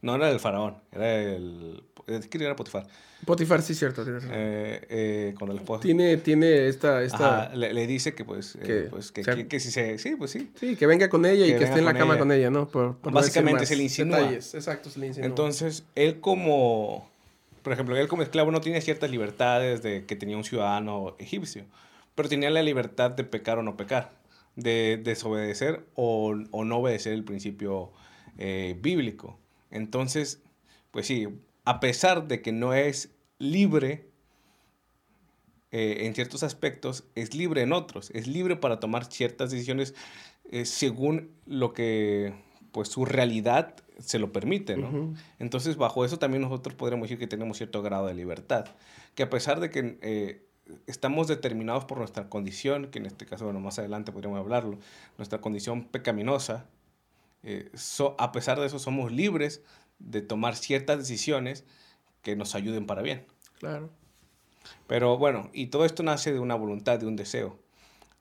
[0.00, 1.82] No era el faraón, era el...
[2.06, 2.86] Es que era Potifar.
[3.26, 4.04] Potifar, sí, cierto.
[4.04, 4.30] razón.
[4.32, 5.82] Eh, eh, cuando la esposa...
[5.82, 7.02] tiene, tiene esta...
[7.02, 9.70] esta Ajá, le, le dice que pues, eh, que pues, que, sea- que- que si
[9.72, 9.98] se...
[9.98, 10.50] Sí, pues sí.
[10.54, 12.18] Sí, que venga con ella y Que esté en la cama ella.
[12.20, 12.68] con ella, ¿no?
[12.68, 14.18] Por, por no Básicamente más se le insinúa.
[14.18, 14.54] detalles.
[14.54, 15.26] Exacto, se le insinúa.
[15.28, 17.10] Entonces, él como,
[17.62, 21.64] por ejemplo, él como esclavo no tenía ciertas libertades de que tenía un ciudadano egipcio,
[22.14, 24.12] pero tenía la libertad de pecar o no pecar,
[24.54, 27.90] de desobedecer o, o no obedecer el principio
[28.38, 29.38] eh, bíblico.
[29.70, 30.42] Entonces,
[30.90, 31.28] pues sí,
[31.64, 34.08] a pesar de que no es libre
[35.70, 39.94] eh, en ciertos aspectos, es libre en otros, es libre para tomar ciertas decisiones
[40.50, 42.32] eh, según lo que
[42.72, 45.14] pues su realidad se lo permite, ¿no?
[45.38, 48.66] Entonces, bajo eso también nosotros podríamos decir que tenemos cierto grado de libertad,
[49.14, 50.46] que a pesar de que eh,
[50.86, 54.78] estamos determinados por nuestra condición, que en este caso, bueno, más adelante podríamos hablarlo,
[55.16, 56.66] nuestra condición pecaminosa,
[57.42, 59.62] eh, so- a pesar de eso somos libres
[59.98, 61.64] de tomar ciertas decisiones
[62.22, 63.26] que nos ayuden para bien.
[63.58, 63.90] Claro.
[64.86, 67.58] Pero bueno, y todo esto nace de una voluntad, de un deseo.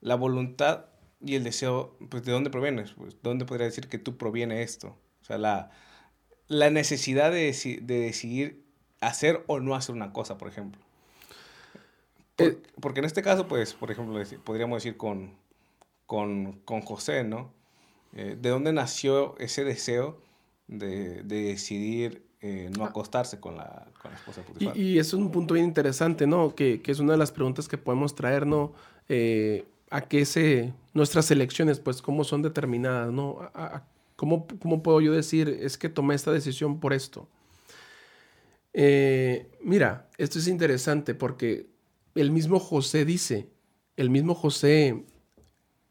[0.02, 0.86] La voluntad
[1.20, 2.84] y el deseo, pues ¿de dónde proviene?
[2.96, 4.98] Pues, ¿de ¿Dónde podría decir que tú proviene esto?
[5.22, 5.72] O sea, la,
[6.48, 8.64] la necesidad de, deci- de decidir
[9.02, 10.82] hacer o no hacer una cosa, por ejemplo.
[12.36, 15.36] Por- Eh, porque en este caso, pues, por ejemplo, podríamos decir con,
[16.06, 17.52] con, con José, ¿no?
[18.20, 20.20] Eh, ¿De dónde nació ese deseo
[20.68, 24.76] de, de decidir eh, no acostarse con la, con la esposa de Potifar?
[24.78, 26.56] Y, y es un punto bien interesante, ¿no?
[26.56, 28.74] Que, que es una de las preguntas que podemos traer, ¿no?
[29.08, 33.38] Eh, a qué se, nuestras elecciones, pues, cómo son determinadas, ¿no?
[33.54, 37.28] A- a- ¿cómo, ¿Cómo puedo yo decir, es que tomé esta decisión por esto?
[38.74, 41.68] Eh, mira, esto es interesante porque
[42.16, 43.48] el mismo José dice,
[43.96, 45.06] el mismo José,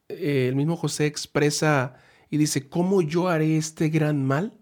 [0.09, 1.97] eh, el mismo José expresa
[2.31, 4.53] y dice, ¿cómo yo haré este gran mal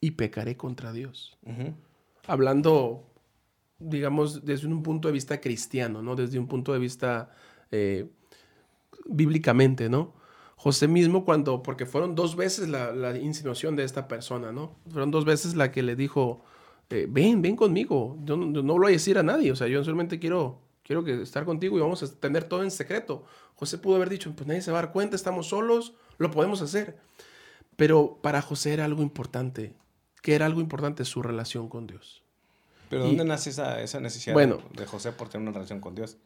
[0.00, 1.38] y pecaré contra Dios?
[2.26, 3.04] Hablando,
[3.78, 6.14] digamos, desde un punto de vista cristiano, ¿no?
[6.16, 7.30] Desde un punto de vista
[7.70, 8.08] eh,
[9.06, 10.14] bíblicamente, ¿no?
[10.56, 14.76] José mismo cuando, porque fueron dos veces la, la insinuación de esta persona, ¿no?
[14.88, 16.42] Fueron dos veces la que le dijo,
[16.90, 19.68] eh, ven, ven conmigo, yo no, no lo voy a decir a nadie, o sea,
[19.68, 23.24] yo solamente quiero, quiero que estar contigo y vamos a tener todo en secreto.
[23.56, 26.60] José pudo haber dicho, pues nadie se va a dar cuenta, estamos solos, lo podemos
[26.62, 26.96] hacer.
[27.76, 29.74] Pero para José era algo importante,
[30.22, 32.22] que era algo importante su relación con Dios.
[32.90, 34.60] Pero Y- ¿dónde nace esa, esa necesidad Bueno.
[34.74, 36.16] de, José por tener una relación con Dios?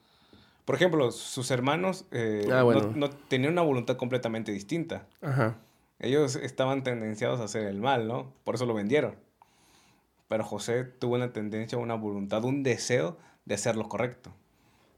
[0.65, 2.93] Por ejemplo, sus hermanos eh, Ah, no- bueno.
[2.95, 5.07] no, tenían una voluntad completamente distinta.
[5.23, 5.57] Ajá.
[5.99, 8.33] Ellos estaban tendenciados a hacer el mal, ¿no?
[8.45, 9.17] Por eso lo vendieron.
[10.29, 13.17] Pero José tuvo una tendencia, una voluntad, un deseo
[13.47, 14.31] de hacer lo correcto.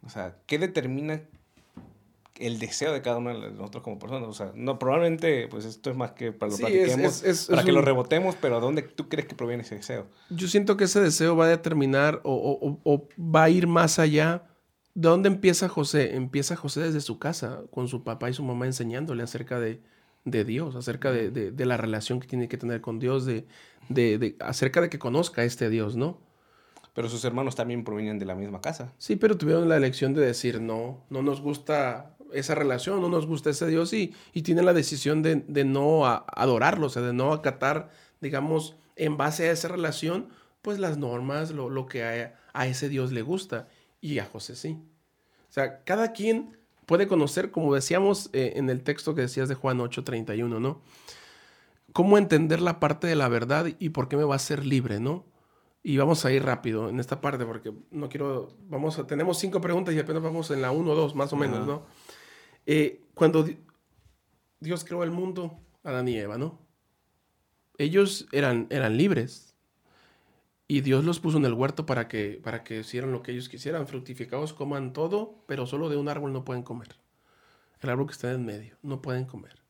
[0.04, 1.20] O sea, ¿qué determina
[2.36, 4.28] el deseo de cada uno de nosotros como personas?
[4.28, 7.46] O sea, no, probablemente, pues esto es más que para lo Sí, platiquemos, es- es-
[7.48, 10.06] para que lo rebotemos, pero ¿dónde tú crees que proviene ese deseo?
[10.30, 13.66] Yo siento que ese deseo va a determinar o, o- o- o va a ir
[13.66, 14.44] más allá.
[14.94, 16.16] ¿De dónde empieza José?
[16.16, 19.80] Empieza José desde su casa, con su papá y su mamá enseñándole acerca de,
[20.24, 23.46] de Dios, acerca de, de- de la relación que tiene que tener con Dios, de-
[24.40, 26.18] acerca de que conozca a este Dios, ¿no?
[27.00, 28.92] Pero sus hermanos también provenían de la misma casa.
[28.98, 33.24] Sí, pero tuvieron la elección de decir, no, no nos gusta esa relación, no nos
[33.24, 37.32] gusta ese Dios y, y tienen la decisión de, no adorarlo, o sea, de no
[37.32, 37.88] acatar,
[38.20, 40.28] digamos, en base a esa relación,
[40.60, 43.66] pues las normas, lo, que a, ese Dios le gusta.
[44.02, 44.76] Y a José sí.
[45.48, 49.54] O sea, cada quien puede conocer, como decíamos eh, en el texto que decías de
[49.54, 50.82] Juan 8:31, ¿no?
[51.94, 55.00] cómo entender la parte de la verdad y por qué me va a hacer libre,
[55.00, 55.24] ¿no?
[55.82, 59.60] Y vamos a ir rápido en esta parte porque no quiero, vamos a, tenemos cinco
[59.60, 61.86] preguntas y apenas vamos en la uno o dos, más o menos, ¿no?
[62.66, 63.46] Eh, cuando
[64.60, 66.58] Dios creó el mundo, Adán y Eva, ¿no?
[67.78, 69.50] Ellos eran, eran libres
[70.68, 73.48] y Dios los puso en el huerto para que, para que hicieran lo que ellos
[73.48, 76.94] quisieran, fructificados, coman todo, pero solo de un árbol no pueden comer.
[77.80, 79.60] El árbol que está en medio, no pueden comer.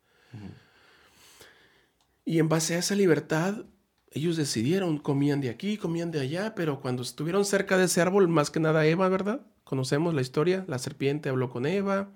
[2.27, 3.65] Y en base a esa libertad,
[4.11, 8.27] ellos decidieron, comían de aquí, comían de allá, pero cuando estuvieron cerca de ese árbol,
[8.29, 9.43] más que nada Eva, ¿verdad?
[9.63, 12.11] Conocemos la historia, la serpiente habló con Eva.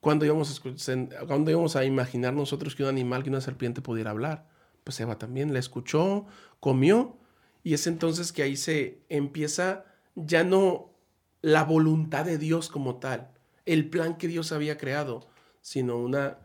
[0.00, 4.10] cuando íbamos a, cuando íbamos a imaginar nosotros que un animal, que una serpiente pudiera
[4.10, 4.48] hablar?
[4.84, 6.26] Pues Eva también la escuchó,
[6.58, 7.16] comió,
[7.62, 10.90] y es entonces que ahí se empieza ya no
[11.42, 13.30] la voluntad de Dios como tal,
[13.64, 15.28] el plan que Dios había creado,
[15.62, 16.38] sino una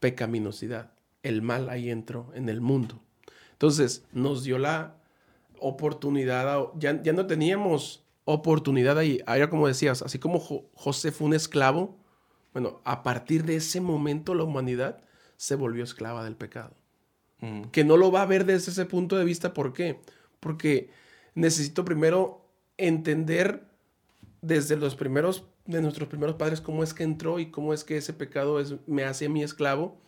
[0.00, 0.92] pecaminosidad.
[1.22, 3.02] El mal ahí entró en el mundo.
[3.58, 4.94] Entonces nos dio la
[5.58, 9.20] oportunidad, ya, ya no teníamos oportunidad ahí.
[9.26, 10.38] Ahora como decías, así como
[10.74, 11.96] José fue un esclavo,
[12.52, 15.00] bueno, a partir de ese momento la humanidad
[15.36, 16.76] se volvió esclava del pecado.
[17.72, 20.00] Que no lo va a ver desde ese punto de vista, ¿por qué?
[20.38, 20.90] Porque
[21.34, 22.44] necesito primero
[22.76, 23.64] entender
[24.40, 27.96] desde los primeros, de nuestros primeros padres, cómo es que entró y cómo es que
[27.96, 29.98] ese pecado es, me hace mi esclavo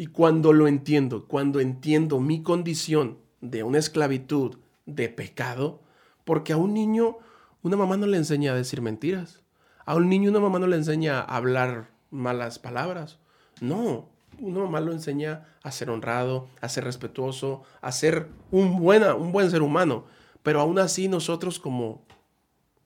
[0.00, 5.82] y cuando lo entiendo, cuando entiendo mi condición de una esclavitud, de pecado,
[6.24, 7.18] porque a un niño
[7.60, 9.42] una mamá no le enseña a decir mentiras.
[9.84, 13.18] A un niño una mamá no le enseña a hablar malas palabras.
[13.60, 14.08] No,
[14.38, 19.32] una mamá lo enseña a ser honrado, a ser respetuoso, a ser un, buena, un
[19.32, 20.06] buen ser humano.
[20.42, 22.06] Pero aún así nosotros como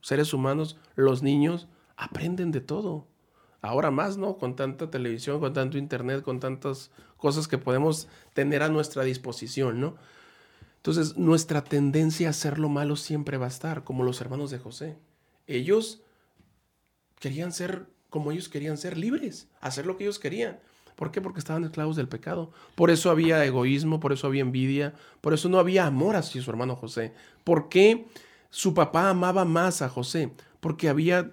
[0.00, 3.07] seres humanos, los niños, aprenden de todo
[3.64, 4.37] ahora más, ¿no?
[4.37, 9.81] Con tanta televisión, con tanto internet, con tantas cosas que podemos tener a nuestra disposición,
[9.81, 9.96] ¿no?
[10.77, 14.59] Entonces, nuestra tendencia a hacer lo malo siempre va a estar, como los hermanos de
[14.59, 14.98] José.
[15.46, 16.03] Ellos
[17.18, 20.61] querían ser como ellos querían ser libres, hacer lo que ellos querían.
[20.94, 21.20] ¿Por qué?
[21.20, 22.53] Porque estaban esclavos del pecado.
[22.77, 26.48] Por eso había egoísmo, por eso había envidia, por eso no había amor hacia su
[26.48, 27.12] hermano José.
[27.42, 28.07] ¿Por qué
[28.50, 30.31] su papá amaba más a José?
[30.61, 31.33] Porque había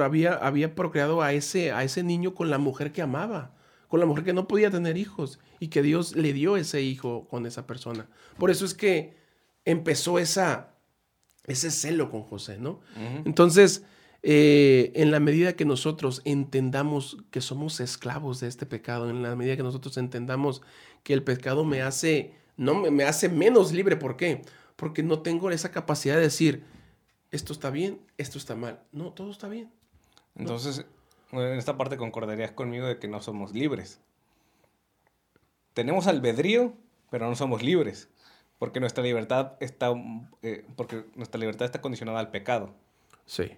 [0.00, 3.54] había, había procreado a ese, a ese niño con la mujer que amaba,
[3.88, 7.28] con la mujer que no podía tener hijos y que Dios le dio ese hijo
[7.28, 8.08] con esa persona.
[8.38, 9.16] Por eso es que
[9.64, 10.74] empezó esa,
[11.44, 12.80] ese celo con José, ¿no?
[13.24, 13.84] Entonces,
[14.22, 19.36] eh, en la medida que nosotros entendamos que somos esclavos de este pecado, en la
[19.36, 20.62] medida que nosotros entendamos
[21.02, 24.42] que el pecado me hace, no me, me hace menos libre, ¿por qué?
[24.74, 26.64] Porque no tengo esa capacidad de decir,
[27.30, 28.80] esto está bien, esto está mal.
[28.92, 29.70] No, todo está bien.
[30.36, 30.84] Entonces,
[31.32, 34.00] en esta parte concordarías conmigo de que no somos libres.
[35.74, 36.72] Tenemos albedrío,
[37.10, 38.08] pero no somos libres,
[38.58, 39.92] porque nuestra libertad está,
[40.42, 42.74] eh, porque nuestra libertad está condicionada al pecado.
[43.26, 43.52] Sí.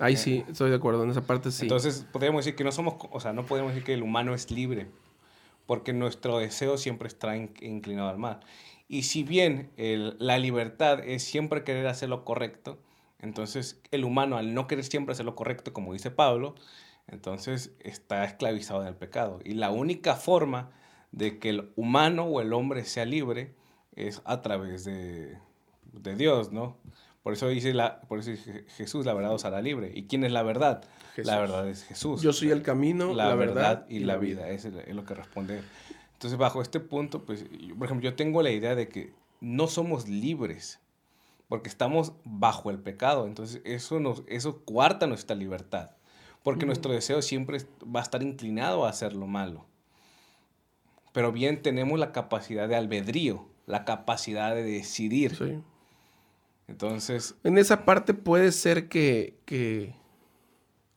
[0.00, 1.64] Ahí sí, estoy de acuerdo, en esa parte sí.
[1.64, 4.50] Entonces, podríamos decir que no somos, o sea, no podemos decir que el humano es
[4.50, 4.86] libre,
[5.66, 8.40] porque nuestro deseo siempre está inclinado al mal.
[8.86, 12.78] Y si bien la libertad es siempre querer hacer lo correcto,
[13.20, 16.54] entonces, el humano, al no querer siempre hacer lo correcto, como dice Pablo,
[17.08, 19.40] entonces está esclavizado en el pecado.
[19.44, 20.70] Y la única forma
[21.10, 23.54] de que el humano o el hombre sea libre
[23.96, 25.38] es a través de,
[26.16, 26.76] Dios, ¿no?
[27.22, 29.90] Por eso dice la, por eso dice Jesús, la verdad os hará libre.
[29.94, 30.84] ¿Y quién es la verdad?
[31.16, 32.22] La verdad es Jesús.
[32.22, 34.46] Yo soy el camino, la, verdad, y, la vida.
[34.46, 34.50] vida.
[34.50, 35.62] es lo que responde.
[36.12, 37.44] Entonces, bajo este punto, pues,
[37.76, 40.80] por ejemplo, yo tengo la idea de que no somos libres
[41.48, 43.26] porque estamos bajo el pecado.
[43.26, 45.90] Entonces eso, nos, eso cuarta nuestra libertad,
[46.42, 49.66] porque nuestro deseo siempre va a estar inclinado a hacer lo malo.
[51.12, 55.34] Pero bien tenemos la capacidad de albedrío, la capacidad de decidir.
[55.36, 55.58] Sí.
[56.68, 57.34] Entonces...
[57.44, 59.94] En esa parte puede ser que, que,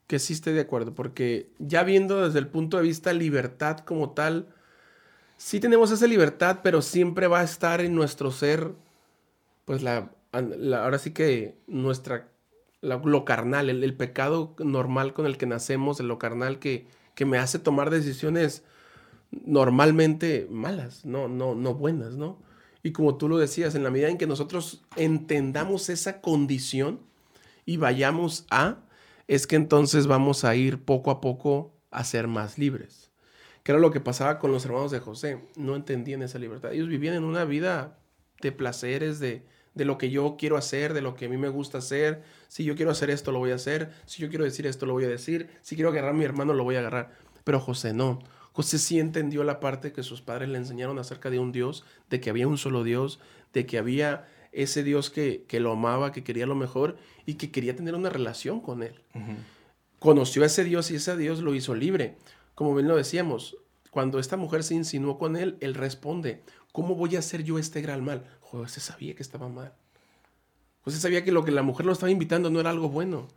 [0.08, 4.12] que sí esté de acuerdo, porque ya viendo desde el punto de vista libertad como
[4.12, 4.54] tal,
[5.38, 8.74] sí tenemos esa libertad, pero siempre va a estar en nuestro ser,
[9.64, 12.30] pues la ahora sí que nuestra,
[12.82, 17.60] lo carnal, el, pecado normal con el que nacemos, lo carnal que, que me hace
[17.60, 18.64] tomar decisiones
[19.32, 22.42] normalmente malas, no, no, no buenas, ¿no?
[22.84, 27.00] Y como tú lo decías, en la medida en que nosotros entendamos esa condición
[27.66, 28.80] y vayamos a,
[29.28, 33.12] es que entonces vamos a ir poco a poco a ser más libres.
[33.64, 35.40] Que era lo que pasaba con los hermanos de José.
[35.56, 36.74] No entendían esa libertad.
[36.74, 38.00] Ellos vivían en una vida
[38.42, 41.50] de placeres, de, de lo que yo quiero hacer, de lo que a mí me
[41.50, 42.24] gusta hacer.
[42.48, 43.92] Si yo quiero hacer esto, lo voy a hacer.
[44.06, 45.50] Si yo quiero decir esto, lo voy a decir.
[45.62, 47.12] Si quiero agarrar a mi hermano, lo voy a agarrar.
[47.44, 48.20] Pero José no.
[48.54, 52.20] José sí entendió la parte que sus padres le enseñaron acerca de un Dios, de
[52.20, 53.20] que había un solo Dios,
[53.54, 57.76] de que había ese Dios que, lo amaba, que quería lo mejor y que quería
[57.76, 59.02] tener una relación con él.
[60.00, 62.18] Conoció a ese Dios y ese Dios lo hizo libre.
[62.56, 63.58] Como bien lo decíamos,
[63.90, 67.82] cuando esta mujer se insinuó con él, él responde, ¿cómo voy a hacer yo este
[67.82, 68.26] gran mal?
[68.60, 69.74] José sabía que estaba mal.
[70.84, 73.28] José sabía que lo que la mujer lo estaba invitando no era algo bueno.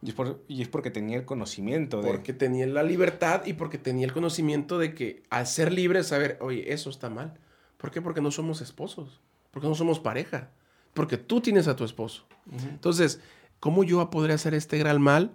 [0.48, 2.10] Y es, porque tenía el conocimiento de...
[2.10, 6.38] Porque tenía la libertad y porque tenía el conocimiento de que al ser libre, saber,
[6.40, 7.34] oye, eso está mal.
[7.76, 8.00] ¿Por qué?
[8.00, 9.20] Porque no somos esposos.
[9.50, 10.50] Porque no somos pareja.
[10.94, 12.24] Porque tú tienes a tu esposo.
[12.70, 13.20] Entonces,
[13.60, 15.32] ¿cómo yo podré hacer este gran mal?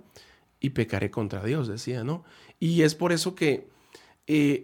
[0.60, 2.24] Y pecaré contra Dios, decía, ¿no?
[2.60, 3.68] Y es por eso que
[4.26, 4.64] eh,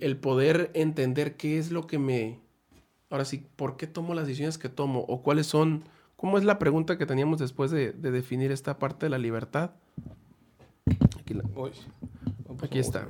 [0.00, 2.40] el, poder entender qué es lo que me...
[3.10, 5.00] Ahora sí, ¿por qué tomo las decisiones que tomo?
[5.08, 5.84] ¿O cuáles son...
[6.16, 9.72] ¿Cómo es la pregunta que teníamos después de, definir esta parte de la libertad?
[12.62, 13.06] Aquí, está.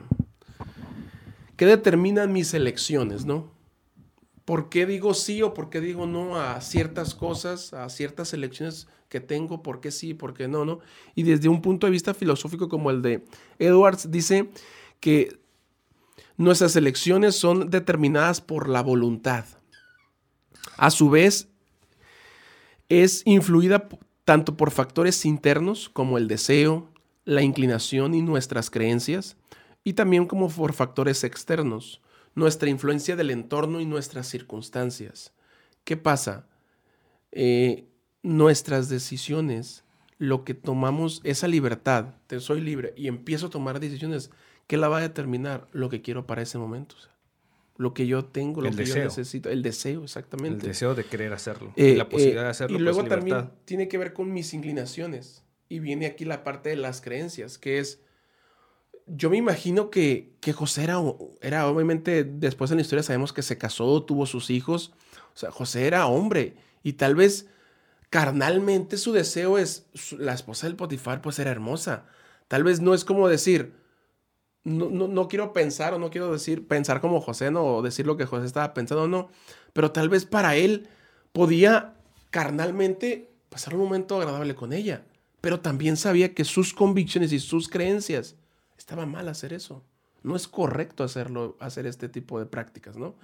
[1.56, 3.48] ¿Qué determinan mis elecciones, no?
[4.44, 8.88] ¿Por qué digo sí o por qué digo no a ciertas cosas, a ciertas elecciones
[9.08, 9.62] que tengo?
[9.62, 10.80] ¿Por qué sí, por qué no, no?
[11.14, 13.24] Y desde un punto de vista filosófico como el de
[13.58, 14.50] Edwards, dice
[14.98, 15.38] que
[16.38, 19.46] Nuestras elecciones son determinadas por la voluntad.
[20.76, 21.48] A su vez,
[22.88, 23.88] es influida
[24.24, 26.88] tanto por factores internos como el deseo,
[27.24, 29.36] la inclinación y nuestras creencias,
[29.84, 32.00] y también como por factores externos,
[32.34, 35.32] nuestra influencia del entorno y nuestras circunstancias.
[35.84, 36.46] ¿Qué pasa?
[37.32, 37.86] Eh,
[38.22, 39.84] nuestras decisiones,
[40.18, 44.30] lo que tomamos, esa libertad, te soy libre y empiezo a tomar decisiones
[44.66, 45.68] ¿Qué la va a determinar?
[45.72, 46.96] Lo que quiero para ese momento.
[47.78, 49.50] Lo que yo tengo, lo que yo necesito.
[49.50, 50.62] El deseo, exactamente.
[50.62, 51.72] El deseo de querer hacerlo.
[51.76, 52.78] Eh, la posibilidad de hacerlo.
[52.78, 55.44] Y luego también tiene que ver con mis inclinaciones.
[55.68, 58.00] Y viene aquí la parte de las creencias, que es.
[59.08, 61.00] Yo me imagino que, que José era,
[61.40, 64.92] era, obviamente, después en la historia sabemos que se casó, tuvo sus hijos.
[65.34, 66.56] O sea, José era hombre.
[66.82, 67.46] Y tal vez
[68.10, 69.86] carnalmente su deseo es.
[70.18, 72.06] La esposa del Potifar, pues era hermosa.
[72.48, 73.74] Tal vez no es como decir
[74.66, 78.26] no, quiero pensar o no quiero decir, pensar como José, no, o decir lo que
[78.26, 79.28] José estaba pensando, no,
[79.72, 80.88] pero tal vez para él
[81.32, 81.94] podía
[82.30, 85.04] carnalmente pasar un momento agradable con ella,
[85.40, 88.34] pero también sabía que sus convicciones y sus creencias
[88.76, 89.84] estaba mal hacer eso.
[90.24, 93.14] No es correcto hacerlo, hacer este tipo de prácticas, ¿no?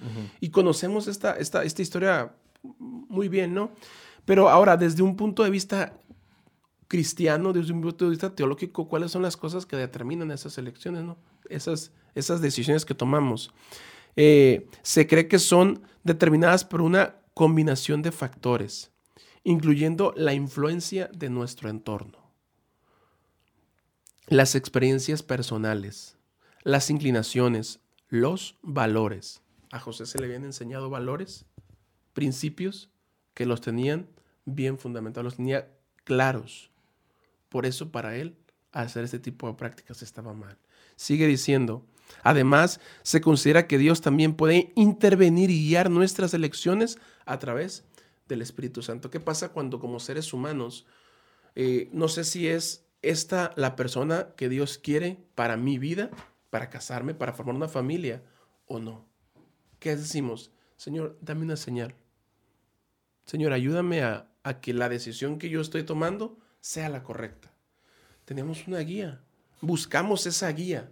[0.40, 3.72] Y conocemos esta, esta, esta historia muy bien, ¿no?
[4.24, 5.94] Pero ahora, desde un punto de vista
[6.92, 11.02] cristiano, desde un punto de vista teológico, cuáles son las cosas que determinan esas elecciones,
[11.04, 11.16] ¿no?
[11.48, 13.50] Esas, esas decisiones que tomamos.
[14.14, 18.90] Eh, se cree que son determinadas por una combinación de factores,
[19.42, 22.18] incluyendo la influencia de nuestro entorno,
[24.26, 26.18] las experiencias personales,
[26.62, 29.40] las inclinaciones, los valores.
[29.70, 31.46] A José se le habían enseñado valores,
[32.12, 32.90] principios
[33.32, 34.10] que los tenían
[34.44, 35.72] bien fundamentados, los tenía
[36.04, 36.71] claros.
[37.52, 38.34] Por eso para él
[38.72, 40.56] hacer este tipo de prácticas estaba mal.
[40.96, 41.84] Sigue diciendo,
[42.22, 47.84] además se considera que Dios también puede intervenir y guiar nuestras elecciones a través
[48.26, 49.10] del Espíritu Santo.
[49.10, 50.86] ¿Qué pasa cuando como seres humanos,
[51.54, 56.08] eh, no sé si es esta la persona que Dios quiere para mi vida,
[56.48, 58.22] para casarme, para formar una familia
[58.64, 59.04] o no?
[59.78, 60.52] ¿Qué decimos?
[60.78, 61.94] Señor, dame una señal.
[63.26, 67.52] Señor, ayúdame a, a que la decisión que yo estoy tomando sea la correcta.
[68.24, 69.20] Tenemos una guía.
[69.60, 70.90] Buscamos esa guía.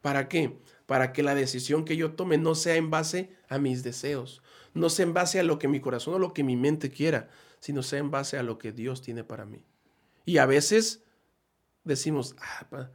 [0.00, 0.58] ¿Para qué?
[0.86, 4.42] Para que la decisión que yo tome no sea en base a mis deseos,
[4.74, 7.28] no sea en base a lo que mi corazón o lo que mi mente quiera,
[7.60, 9.64] sino sea en base a lo que Dios tiene para mí.
[10.26, 11.04] Y a veces
[11.84, 12.90] decimos, ah,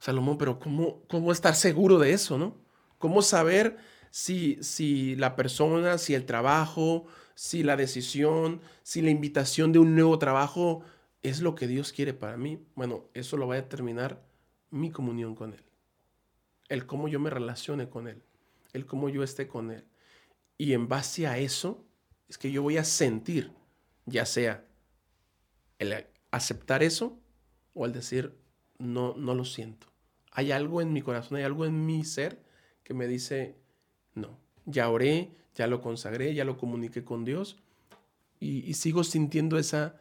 [0.00, 2.58] Salomón, pero ¿cómo, ¿cómo estar seguro de eso, no?
[2.98, 3.78] ¿Cómo saber
[4.10, 9.94] si, si la persona, si el trabajo, si la decisión, si la invitación de un
[9.94, 10.82] nuevo trabajo
[11.22, 14.22] es lo que Dios quiere para mí, bueno, eso lo va a determinar
[14.70, 15.64] mi comunión con Él.
[16.68, 18.22] El cómo yo me relacione con Él.
[18.72, 19.84] El cómo yo esté con Él.
[20.56, 21.84] Y en base a eso
[22.28, 23.52] es que yo voy a sentir,
[24.06, 24.64] ya sea
[25.78, 27.18] el aceptar eso
[27.74, 28.36] o el decir,
[28.78, 29.88] no, no lo siento.
[30.30, 32.42] Hay algo en mi corazón, hay algo en mi ser
[32.84, 33.56] que me dice,
[34.14, 37.56] no, ya oré, ya lo consagré, ya lo comuniqué con Dios
[38.38, 40.00] y, y sigo sintiendo esa,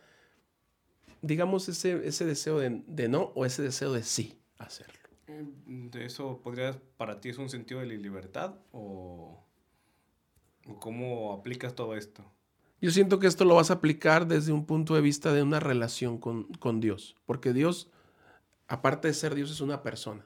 [1.21, 4.93] digamos, ese, ese deseo de, no o ese deseo de sí hacerlo.
[5.27, 9.43] Mm, ¿De eso podría, para ti es un sentido de libertad o,
[10.79, 12.23] cómo aplicas todo esto?
[12.81, 15.59] Yo siento que esto lo vas a aplicar desde un punto de vista de una
[15.59, 17.89] relación con, con Dios, porque Dios,
[18.67, 20.25] aparte de ser Dios, es una persona.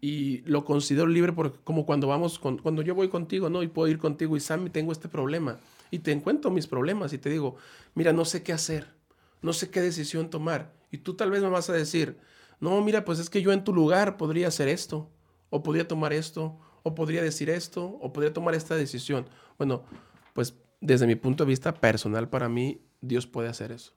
[0.00, 3.62] y lo considero libre porque como cuando vamos, con, cuando yo voy contigo, ¿no?
[3.62, 5.58] Y puedo ir contigo y Sammy, tengo este problema.
[5.90, 7.56] Y te encuentro mis problemas y te digo,
[7.94, 8.95] mira, no sé qué hacer,
[9.42, 10.72] no sé qué decisión tomar.
[10.90, 12.18] Y tú tal vez me vas a decir,
[12.60, 15.10] no, mira, pues es que yo en tu lugar podría hacer esto,
[15.50, 19.28] o podría tomar esto, o podría decir esto, o podría tomar esta decisión.
[19.58, 19.84] Bueno,
[20.32, 23.92] pues desde mi punto de vista personal, para mí, Dios puede hacer eso.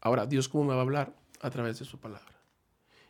[0.00, 1.14] Ahora, Dios cómo me va a hablar?
[1.40, 2.40] A través de su palabra.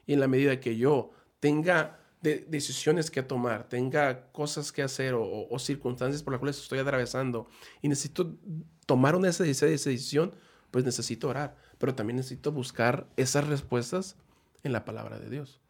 [0.07, 5.59] Y en la medida que yo tenga decisiones que tomar, tenga cosas que hacer o,
[5.59, 7.49] circunstancias por las cuales estoy atravesando
[7.81, 8.37] y necesito
[8.85, 10.35] tomar una decisión,
[10.71, 14.17] pues necesito orar, pero también necesito buscar esas respuestas
[14.63, 15.61] en la palabra de Dios.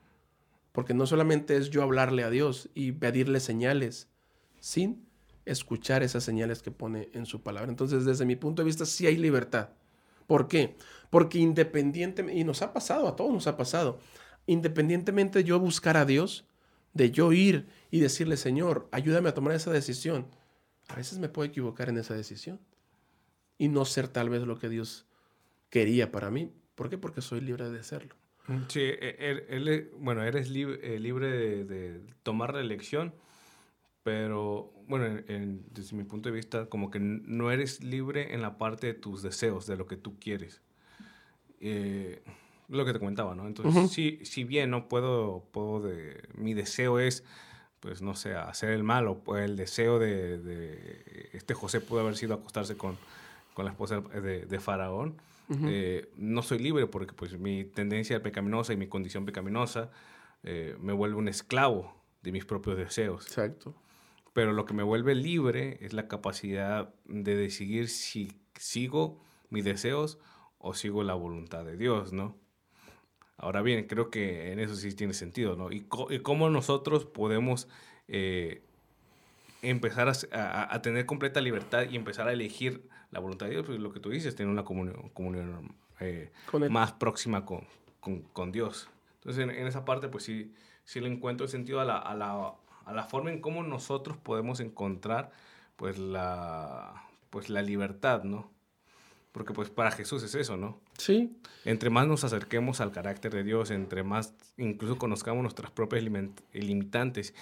[0.72, 4.08] Porque no solamente es yo hablarle a Dios y pedirle señales
[4.60, 5.06] sin
[5.46, 7.70] escuchar esas señales que pone en su palabra.
[7.70, 9.70] Entonces, desde mi punto de vista, sí hay libertad.
[10.26, 10.76] ¿Por qué?
[11.08, 13.98] Porque independientemente, y nos ha pasado, a todos nos ha pasado,
[14.46, 16.46] independientemente de yo buscar a Dios,
[16.92, 20.28] de yo ir y decirle, Señor, ayúdame a tomar esa decisión,
[20.88, 22.60] a veces me puedo equivocar en esa decisión
[23.60, 25.04] y no ser tal vez lo que Dios
[25.68, 26.50] quería para mí.
[26.74, 26.96] ¿Por qué?
[26.96, 28.14] Porque soy libre de serlo.
[28.46, 33.14] Mm, sí, e, e, él, bueno, eres libre, eh, libre de, tomar la elección,
[34.02, 38.86] pero bueno, desde mi punto de vista, como que no eres libre en la parte
[38.86, 40.62] de tus deseos, de lo que tú quieres.
[41.60, 42.22] Eh,
[42.68, 43.46] lo que te comentaba, ¿no?
[43.46, 47.24] Entonces, si, bien no puedo, puedo de, mi deseo es,
[47.80, 52.32] pues no sé, hacer el mal, o el deseo de, este José pudo haber sido
[52.32, 52.96] acostarse con,
[53.60, 55.20] con la esposa de, Faraón,
[55.66, 59.90] eh, no soy libre porque pues mi tendencia pecaminosa y mi condición pecaminosa
[60.44, 63.26] eh, me vuelve un esclavo de mis propios deseos.
[63.26, 63.74] Exacto.
[64.32, 70.18] Pero lo que me vuelve libre es la capacidad de decidir si sigo mis deseos
[70.56, 72.38] o sigo la voluntad de Dios, ¿no?
[73.36, 75.70] Ahora bien, creo que en eso sí tiene sentido, ¿no?
[75.70, 77.68] Y, cómo nosotros podemos
[78.08, 78.62] eh,
[79.62, 83.92] empezar a, tener completa libertad y empezar a elegir la voluntad de Dios, pues lo
[83.92, 86.32] que tú dices, tener una comunión, comunión eh,
[86.70, 87.66] más próxima con,
[88.00, 88.88] con, con, Dios.
[89.16, 90.54] Entonces, en, esa parte, pues sí,
[90.84, 92.54] sí le encuentro sentido a la, a la,
[92.84, 95.32] a la forma en cómo nosotros podemos encontrar,
[95.76, 98.50] pues, la, pues, la libertad, ¿no?
[99.32, 100.80] Porque pues para Jesús es eso, ¿no?
[100.98, 101.36] Sí.
[101.64, 106.02] Entre más nos acerquemos al carácter de Dios, entre más incluso conozcamos nuestras propias
[106.52, 107.32] limitantes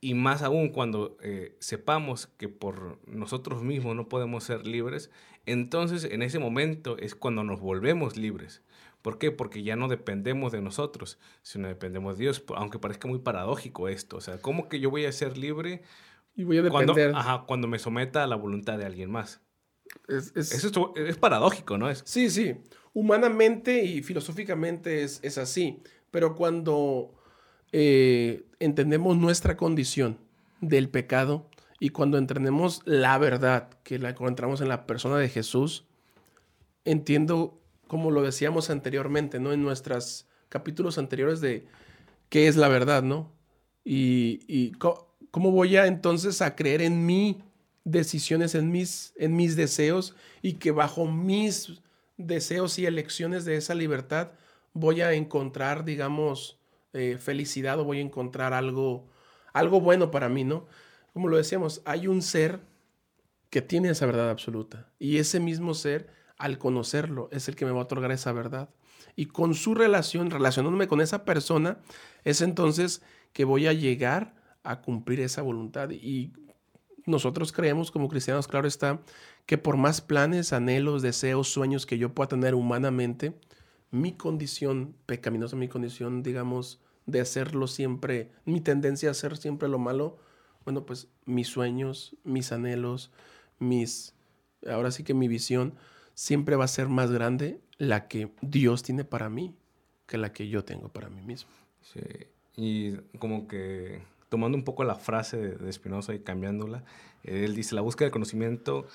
[0.00, 5.10] y más aún cuando eh, sepamos que por nosotros mismos no podemos ser libres,
[5.46, 8.62] entonces en ese momento es cuando nos volvemos libres.
[9.02, 9.30] ¿Por qué?
[9.30, 14.16] Porque ya no dependemos de nosotros, sino dependemos de Dios, aunque parezca muy paradójico esto.
[14.16, 15.82] O sea, ¿cómo que yo voy a ser libre
[16.36, 17.12] y voy a depender.
[17.12, 19.40] Cuando, cuando me someta a la voluntad de alguien más?
[20.08, 21.88] Es, Eso es, paradójico, ¿no?
[21.88, 22.02] Es...
[22.04, 22.56] Sí, sí.
[22.92, 25.82] Humanamente y filosóficamente es, es así.
[26.10, 27.14] Pero cuando
[27.78, 30.16] eh, entendemos nuestra condición
[30.62, 31.46] del pecado
[31.78, 35.84] y cuando entendemos la verdad que la encontramos en la persona de Jesús,
[36.86, 39.52] entiendo, como lo decíamos anteriormente, ¿no?
[39.52, 41.66] En nuestros capítulos anteriores de
[42.30, 43.30] qué es la verdad, ¿no?
[43.84, 47.42] Y, y cómo voy a entonces a creer en mí
[47.84, 51.82] decisiones en mis, en mis deseos y que bajo mis
[52.16, 54.30] deseos y elecciones de esa libertad
[54.72, 56.58] voy a encontrar, digamos,
[56.96, 59.06] eh, felicidad o voy a encontrar algo,
[59.52, 60.66] algo bueno para mí, ¿no?
[61.12, 62.60] Como lo decíamos, hay un ser
[63.50, 67.70] que tiene esa verdad absoluta y ese mismo ser, al conocerlo, es el que me
[67.70, 68.70] va a otorgar esa verdad.
[69.14, 71.78] Y con su relación, relacionándome con esa persona,
[72.24, 75.90] es entonces que voy a llegar a cumplir esa voluntad.
[75.90, 76.32] Y
[77.06, 79.00] nosotros creemos como cristianos, claro está,
[79.46, 83.38] que por más planes, anhelos, deseos, sueños que yo pueda tener humanamente,
[83.90, 89.78] mi condición pecaminosa, mi condición, digamos, de hacerlo siempre, mi tendencia a hacer siempre lo
[89.78, 90.18] malo,
[90.64, 93.12] bueno, pues mis sueños, mis anhelos,
[93.58, 94.14] mis,
[94.68, 95.74] ahora sí que mi visión
[96.14, 99.54] siempre va a ser más grande la que Dios tiene para mí
[100.06, 101.50] que la que yo tengo para mí mismo.
[101.82, 102.00] Sí,
[102.56, 106.84] y como que tomando un poco la frase de, Spinoza y cambiándola,
[107.22, 108.86] él dice, la búsqueda del conocimiento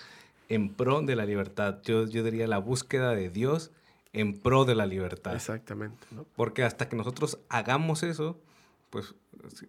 [0.49, 1.79] en pro de la libertad.
[1.83, 3.71] Yo, yo diría la búsqueda de Dios
[4.13, 5.35] en pro de la libertad.
[5.35, 6.07] Exactamente.
[6.35, 8.39] Porque hasta que nosotros hagamos eso,
[8.89, 9.15] pues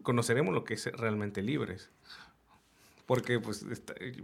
[0.02, 1.90] conoceremos lo que es realmente libres
[3.06, 3.66] porque pues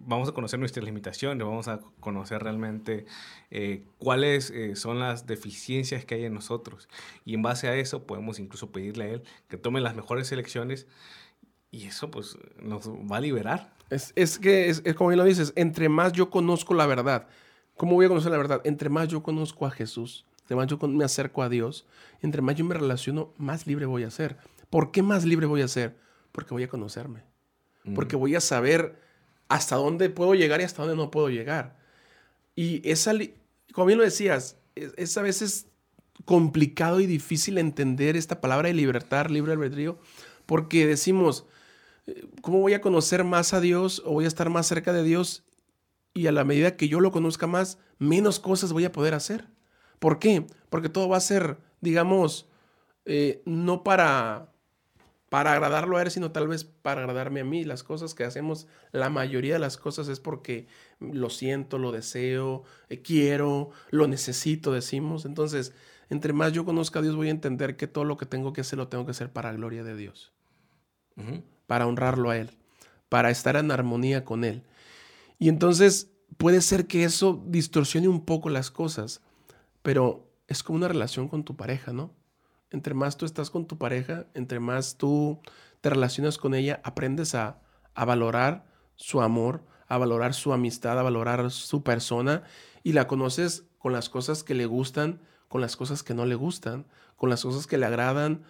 [0.00, 3.06] vamos a conocer nuestras limitaciones, vamos a conocer realmente
[3.50, 6.88] eh, cuáles eh, son las deficiencias que hay en nosotros.
[7.24, 10.86] Y en base a eso podemos incluso pedirle a Él que tome las mejores elecciones
[11.70, 13.74] y eso pues nos va a liberar.
[13.90, 17.28] Es, es que, es, como bien lo dices, entre más yo conozco la verdad,
[17.78, 18.60] ¿cómo voy a conocer la verdad?
[18.64, 21.86] Entre más yo conozco a Jesús, entre más yo me acerco a Dios,
[22.20, 24.36] entre más yo me relaciono, más libre voy a ser.
[24.68, 25.96] ¿Por qué más libre voy a ser?
[26.32, 27.22] Porque voy a conocerme.
[27.94, 29.00] Porque voy a saber
[29.48, 31.78] hasta dónde puedo llegar y hasta dónde no puedo llegar.
[32.54, 33.12] Y esa,
[33.72, 35.68] como bien lo decías, es, a veces
[36.24, 39.98] complicado y difícil entender esta palabra de libertad, libre albedrío,
[40.44, 41.46] porque decimos,
[42.06, 45.02] eh, ¿cómo voy a conocer más a Dios o voy a estar más cerca de
[45.02, 45.44] Dios?
[46.18, 49.46] Y a la medida que yo lo conozca más, menos cosas voy a poder hacer.
[50.00, 50.44] ¿Por qué?
[50.68, 52.48] Porque todo va a ser, digamos,
[53.04, 54.50] eh, no para
[55.28, 57.64] para agradarlo a él, sino tal vez para agradarme a mí.
[57.64, 60.66] Las cosas que hacemos, la mayoría de las cosas es porque
[60.98, 65.24] lo siento, lo deseo, eh, quiero, lo necesito, decimos.
[65.24, 65.72] Entonces,
[66.10, 68.62] entre más yo conozca a Dios, voy a entender que todo lo que tengo que
[68.62, 70.32] hacer lo tengo que hacer para la gloria de Dios,
[71.68, 72.50] para honrarlo a Él,
[73.08, 74.64] para estar en armonía con Él.
[75.38, 79.22] Y entonces puede ser que eso distorsione un poco las cosas,
[79.82, 82.12] pero es como una relación con tu pareja, ¿no?
[82.70, 85.40] entre más tú estás con tu pareja, entre más tú
[85.80, 87.60] te relacionas con ella, aprendes a,
[87.94, 88.64] valorar
[88.94, 92.44] su amor, a valorar su amistad, a valorar su persona
[92.84, 96.36] y la conoces con las cosas que le gustan, con las cosas que no le
[96.36, 96.86] gustan,
[97.16, 98.44] con las cosas que le agradan,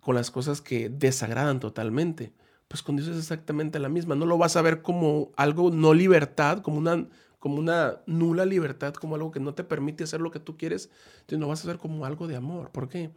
[0.00, 2.32] con las cosas que desagradan totalmente.
[2.68, 4.14] Pues con Dios es exactamente la misma.
[4.14, 7.06] No lo vas a ver como algo no libertad, como una
[7.44, 10.88] como una nula libertad, como algo que no te permite hacer lo que tú quieres,
[11.16, 12.70] entonces no vas a ver como algo de amor.
[12.70, 13.10] ¿Por qué?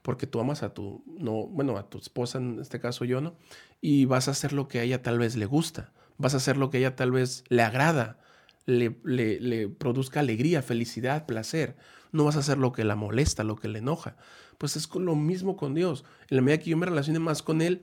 [0.00, 3.34] Porque tú amas a tu, no, bueno, a tu esposa, en este caso yo, ¿no?
[3.82, 6.56] Y vas a hacer lo que a ella tal vez le gusta, vas a hacer
[6.56, 8.18] lo que a ella tal vez le agrada,
[8.64, 11.76] le, le, produzca alegría, felicidad, placer.
[12.10, 14.16] No vas a hacer lo que la molesta, lo que le enoja.
[14.56, 16.06] Pues es lo mismo con Dios.
[16.30, 17.82] En la medida que yo me relacione más con Él,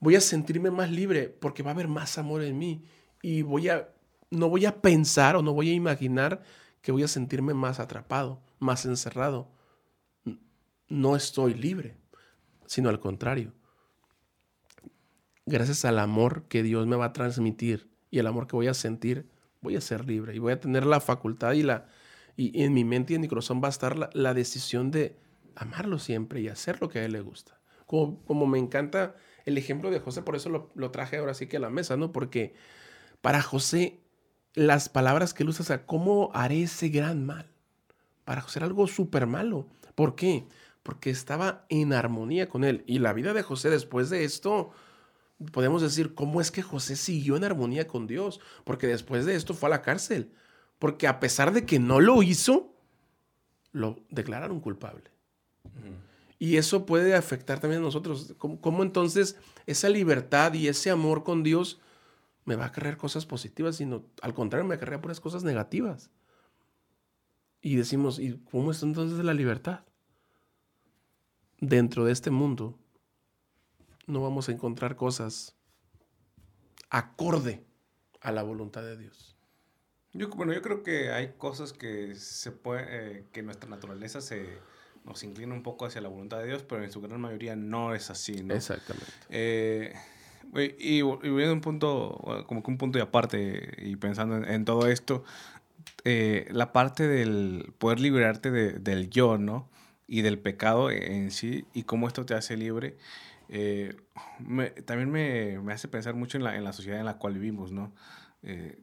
[0.00, 2.84] voy a sentirme más libre porque va a haber más amor en mí
[3.22, 3.88] y voy a
[4.30, 6.42] no voy a pensar o no voy a imaginar
[6.82, 9.48] que voy a sentirme más atrapado, más encerrado.
[10.88, 11.96] No estoy libre,
[12.66, 13.52] sino al contrario.
[15.46, 18.74] Gracias al amor que Dios me va a transmitir y el amor que voy a
[18.74, 19.28] sentir,
[19.60, 21.86] voy a ser libre y voy a tener la facultad y, la,
[22.36, 25.16] y en mi mente y en mi corazón va a estar la, decisión de
[25.54, 27.60] amarlo siempre y hacer lo que a él le gusta.
[27.86, 29.14] Como, como me encanta
[29.46, 32.12] el ejemplo de José, por eso lo, traje ahora sí que a la mesa, ¿no?
[32.12, 32.54] Porque
[33.22, 34.00] para José
[34.54, 37.48] las palabras que él usa, o sea, ¿cómo haré ese gran mal?
[38.24, 39.68] Para hacer algo súper malo.
[39.94, 40.46] ¿Por qué?
[40.82, 42.82] Porque estaba en armonía con él.
[42.86, 44.70] Y la vida de José después de esto,
[45.52, 48.40] podemos decir, ¿cómo es que José siguió en armonía con Dios?
[48.64, 50.32] Porque después de esto fue a la cárcel.
[50.78, 52.74] Porque a pesar de que no lo hizo,
[53.72, 55.04] lo declararon culpable.
[56.38, 58.34] Y eso puede afectar también a nosotros.
[58.38, 61.80] ¿Cómo, entonces esa libertad y ese amor con Dios
[62.44, 66.10] me va a acarrear cosas positivas, sino al contrario, me acarrea puras cosas negativas.
[67.60, 69.80] Y decimos, ¿y cómo es entonces la libertad?
[71.58, 72.78] Dentro de este mundo
[74.06, 75.56] no vamos a encontrar cosas
[76.90, 77.64] acorde
[78.20, 79.36] a la voluntad de Dios.
[80.36, 84.58] Bueno, yo creo que hay cosas que se puede, eh, que nuestra naturaleza se
[85.06, 87.94] nos inclina un poco hacia la voluntad de Dios, pero en su gran mayoría no
[87.94, 88.54] es así, ¿no?
[88.54, 89.10] Exactamente.
[89.30, 89.94] Eh,
[90.78, 94.88] y, y viendo un punto, como que un punto de aparte, y pensando en, todo
[94.88, 95.24] esto,
[96.04, 99.68] eh, la parte del poder liberarte del yo, ¿no?
[100.08, 102.96] Y del pecado en sí, y cómo esto te hace libre,
[103.48, 103.96] eh,
[104.84, 107.70] también me, me, hace pensar mucho en la, en la, sociedad en la cual vivimos,
[107.72, 107.92] ¿no?
[108.42, 108.80] Eh,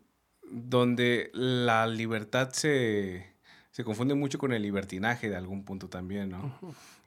[0.52, 3.33] donde la libertad se,
[3.74, 6.58] se, confunde mucho con el libertinaje de algún punto también, ¿no?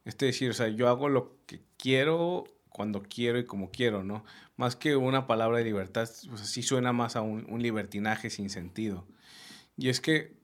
[0.04, 4.22] Es decir, o sea, yo hago lo que quiero cuando quiero y como quiero, ¿no?
[4.58, 9.06] Más que una palabra de libertad, pues sí suena más a un, libertinaje sin sentido.
[9.78, 10.36] Y es que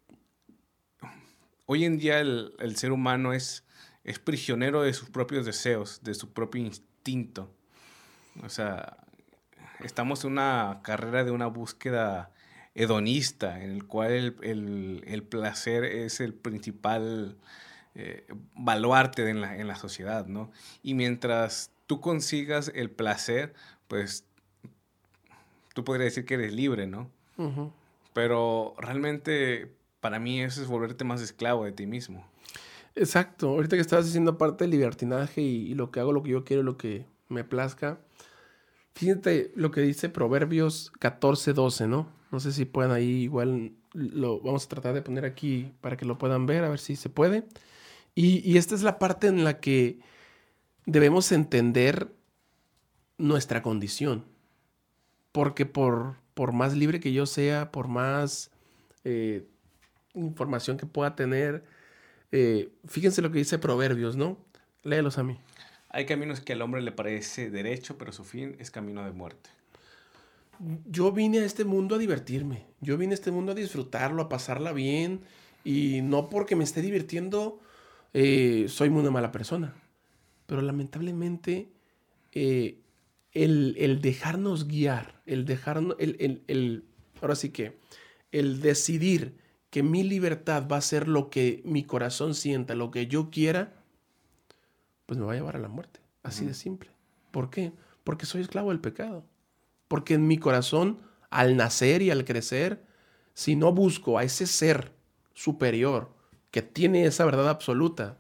[1.67, 3.65] hoy en día el, ser humano es,
[4.03, 7.55] es prisionero de sus propios deseos, de su propio instinto.
[8.43, 8.97] O sea,
[9.81, 12.33] estamos en una carrera de una búsqueda
[12.75, 17.37] hedonista, en el cual el, placer es el principal
[17.95, 20.51] eh, baluarte en la, en la sociedad, ¿no?
[20.83, 23.55] Y mientras tú consigas el placer,
[23.89, 24.25] pues
[25.75, 27.11] tú podrías decir que eres libre, ¿no?
[28.13, 32.27] Pero realmente para mí eso es volverte más esclavo de ti mismo.
[32.95, 33.49] Exacto.
[33.49, 36.63] Ahorita que estabas diciendo aparte del libertinaje y, lo que hago, lo que yo quiero,
[36.63, 37.99] lo que me plazca.
[38.95, 42.09] Fíjate lo que dice Proverbios 14, 12, ¿no?
[42.33, 46.07] No sé si puedan ahí, igual lo vamos a tratar de poner aquí para que
[46.07, 47.45] lo puedan ver, a ver si se puede.
[48.15, 50.01] Y, esta es la parte en la que
[50.87, 52.11] debemos entender
[53.19, 54.25] nuestra condición.
[55.31, 58.51] Porque por, por más libre que yo sea, por más
[59.05, 59.47] eh,
[60.15, 61.65] información que pueda tener,
[62.33, 64.39] eh, fíjense lo que dice Proverbios, ¿no?
[64.85, 65.39] Léelos a mí.
[65.91, 69.51] hay caminos que al hombre le parece derecho, pero su fin es camino de muerte.
[70.87, 72.67] Yo vine a este mundo a divertirme.
[72.81, 75.21] Yo vine a este mundo a disfrutarlo, a pasarla bien.
[75.65, 77.61] Y no porque me esté divirtiendo
[78.15, 79.75] eh, soy una mala persona.
[80.47, 81.69] Pero lamentablemente
[82.33, 82.79] eh,
[83.33, 86.85] el, dejarnos guiar, el dejarnos, el, el,
[87.21, 87.79] ahora sí que,
[88.33, 89.37] el decidir
[89.71, 93.73] que mi libertad va a ser lo que mi corazón sienta, lo que yo quiera,
[95.07, 96.01] pues me va a llevar a la muerte.
[96.23, 96.91] Así de simple.
[97.31, 97.73] ¿Por qué?
[98.05, 99.25] Porque soy esclavo del pecado.
[99.93, 102.83] Porque en mi corazón, al nacer y al crecer,
[103.35, 104.95] si no busco a ese ser
[105.35, 106.09] superior
[106.51, 108.17] que tiene esa verdad absoluta,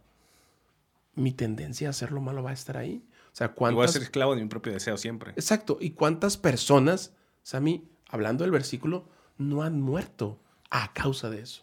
[1.14, 3.02] mi tendencia a hacer lo malo va a estar ahí.
[3.32, 3.76] O sea, ¿cuántas...
[3.76, 5.30] voy a ser esclavo de mi propio deseo siempre.
[5.30, 5.78] Exacto.
[5.80, 9.08] ¿Y cuántas personas, Sammy, hablando del versículo,
[9.38, 11.62] no han muerto a causa de eso?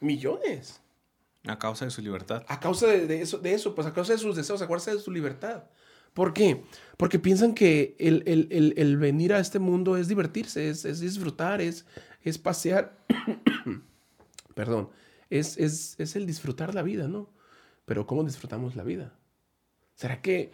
[0.00, 0.82] Millones.
[1.46, 2.44] A causa de su libertad.
[2.46, 5.00] A causa de, eso, de eso, pues a causa de sus deseos, a causa de
[5.00, 5.62] su libertad.
[6.18, 6.64] ¿Por qué?
[6.96, 11.86] Porque piensan que el, venir a este mundo es divertirse, es, disfrutar, es,
[12.22, 12.98] es pasear.
[14.54, 14.90] Perdón,
[15.30, 17.30] es, es el disfrutar la vida, ¿no?
[17.84, 19.14] Pero ¿cómo disfrutamos la vida?
[19.94, 20.50] ¿Será que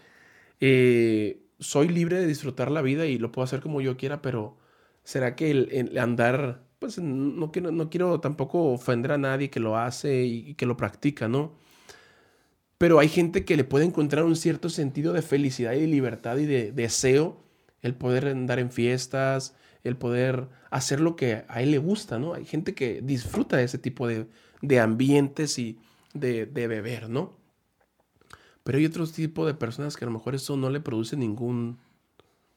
[0.60, 4.56] eh, soy libre de disfrutar la vida y lo puedo hacer como yo quiera, pero
[5.02, 9.76] ¿será que el, andar, pues no quiero, no quiero tampoco ofender a nadie que lo
[9.76, 11.58] hace y, que lo practica, ¿no?
[12.84, 16.44] Pero hay gente que le puede encontrar un cierto sentido de felicidad y libertad y
[16.44, 17.40] de deseo
[17.80, 19.54] el poder andar en fiestas,
[19.84, 22.34] el poder hacer lo que a él le gusta, ¿no?
[22.34, 24.28] Hay gente que disfruta de ese tipo de,
[24.78, 25.78] ambientes y
[26.12, 27.38] de, de beber, ¿no?
[28.64, 31.78] Pero hay otro tipo de personas que a lo mejor eso no le produce ningún,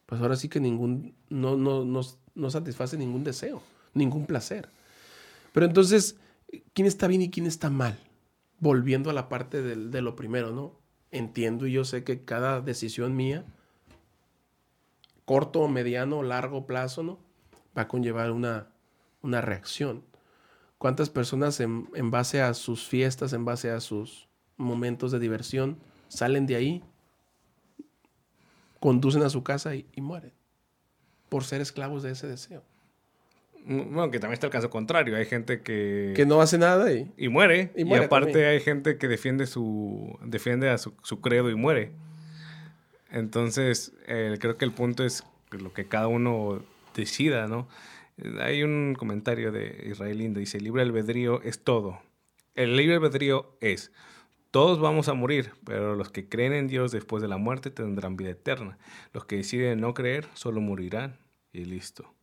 [0.04, 3.62] pues ahora sí que ningún, no, no, no, satisface ningún deseo,
[3.94, 4.68] ningún placer.
[5.54, 6.16] Pero entonces,
[6.74, 7.98] ¿quién está bien y quién está mal?
[8.60, 10.74] Volviendo a la parte de, lo primero, ¿no?
[11.10, 13.44] Entiendo y yo sé que cada decisión mía,
[15.24, 17.18] corto, mediano, largo plazo, ¿no?
[17.76, 18.68] Va a conllevar una,
[19.22, 20.04] una reacción.
[20.78, 25.78] ¿Cuántas personas en, en, base a sus fiestas, en base a sus momentos de diversión,
[26.08, 26.84] salen de ahí,
[28.80, 30.32] conducen a su casa y, mueren
[31.28, 32.62] por ser esclavos de ese deseo.
[33.68, 35.16] Bueno, que también está el caso contrario.
[35.16, 36.14] Hay gente que...
[36.16, 37.12] Que no hace nada y...
[37.18, 37.70] Y muere.
[37.76, 40.18] Y, aparte hay gente que defiende su...
[40.24, 41.92] Defiende a su, credo y muere.
[43.10, 46.62] Entonces, creo que el punto es lo que cada uno
[46.94, 47.68] decida, ¿no?
[48.40, 50.40] Hay un comentario de Israel Lindo.
[50.40, 52.00] Dice, el libre albedrío es todo.
[52.54, 53.92] El libre albedrío es
[54.50, 58.16] todos vamos a morir, pero los que creen en Dios después de la muerte tendrán
[58.16, 58.78] vida eterna.
[59.12, 61.18] Los que deciden no creer solo morirán
[61.52, 62.14] y listo.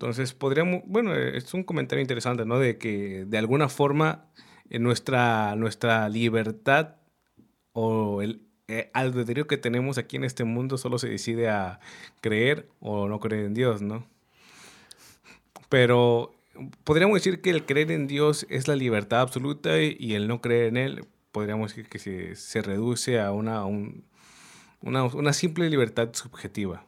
[0.00, 2.58] Entonces, podríamos, bueno, es un comentario interesante, ¿no?
[2.58, 4.30] De que de alguna forma
[4.70, 6.96] en nuestra, nuestra libertad
[7.72, 11.80] o el eh, albedrío que tenemos aquí en este mundo solo se decide a
[12.22, 14.06] creer o no creer en Dios, ¿no?
[15.68, 16.34] Pero
[16.84, 20.68] podríamos decir que el creer en Dios es la libertad absoluta y el no creer
[20.68, 26.84] en Él podríamos decir que se, se reduce a una, una, una, simple libertad subjetiva.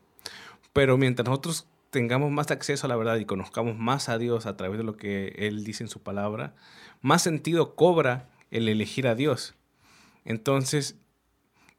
[0.72, 4.56] Pero mientras nosotros tengamos más acceso a la verdad y conozcamos más a Dios a
[4.56, 6.54] través de lo que Él dice en su palabra,
[7.02, 9.54] más sentido cobra el elegir a Dios.
[10.24, 10.96] Entonces,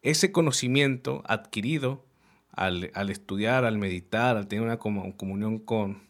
[0.03, 2.05] ese conocimiento adquirido
[2.51, 6.03] al, al estudiar, al meditar, al tener una comunión con,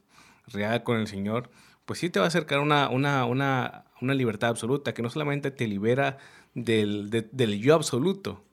[0.47, 1.49] real con el Señor,
[1.85, 5.49] pues sí te va a acercar una, una, una, una libertad absoluta que no solamente
[5.49, 6.17] te libera
[6.53, 8.43] del, del yo absoluto,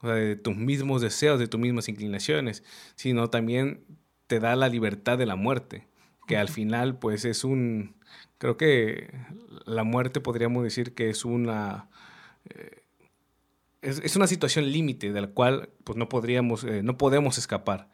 [0.00, 3.84] o sea, de tus mismos deseos, de tus mismas inclinaciones, sino también
[4.34, 5.86] te da la libertad de la muerte,
[6.26, 7.94] que al final pues es un,
[8.38, 9.14] creo que
[9.64, 11.88] la muerte podríamos decir que es una...
[12.50, 12.82] Eh,
[13.80, 17.90] es, una situación límite de la cual pues no podríamos, eh, no podemos escapar.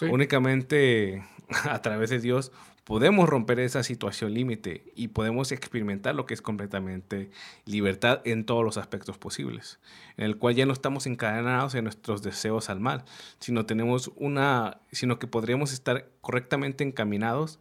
[0.00, 1.22] Únicamente
[1.70, 2.50] a través de Dios
[2.86, 7.32] podemos romper esa situación límite y podemos experimentar lo que es completamente
[7.64, 9.80] libertad en todos los aspectos posibles,
[10.16, 13.04] en el cual ya no estamos encadenados en nuestros deseos al mal,
[13.40, 17.58] sino tenemos una, sino que podríamos estar correctamente encaminados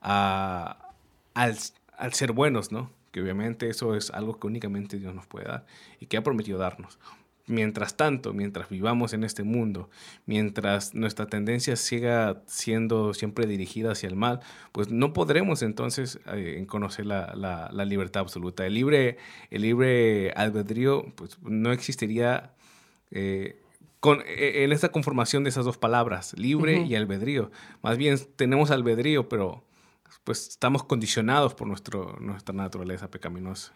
[0.00, 0.92] a,
[1.34, 1.56] al,
[1.96, 2.92] al ser buenos, ¿no?
[3.10, 5.66] Que obviamente eso es algo que únicamente Dios nos puede dar
[5.98, 7.00] y que ha prometido darnos.
[7.48, 9.88] Mientras tanto, mientras vivamos en este mundo,
[10.26, 14.40] mientras nuestra tendencia siga siendo siempre dirigida hacia el mal,
[14.72, 18.66] pues no podremos entonces eh, conocer la, libertad absoluta.
[18.66, 19.16] El libre,
[19.50, 22.52] el libre albedrío pues, no existiría
[23.10, 23.60] eh,
[24.00, 27.50] con, e, en esta conformación de esas dos palabras, libre y albedrío.
[27.82, 29.64] Más bien tenemos albedrío, pero
[30.24, 33.72] pues estamos condicionados por nuestro, nuestra naturaleza pecaminosa.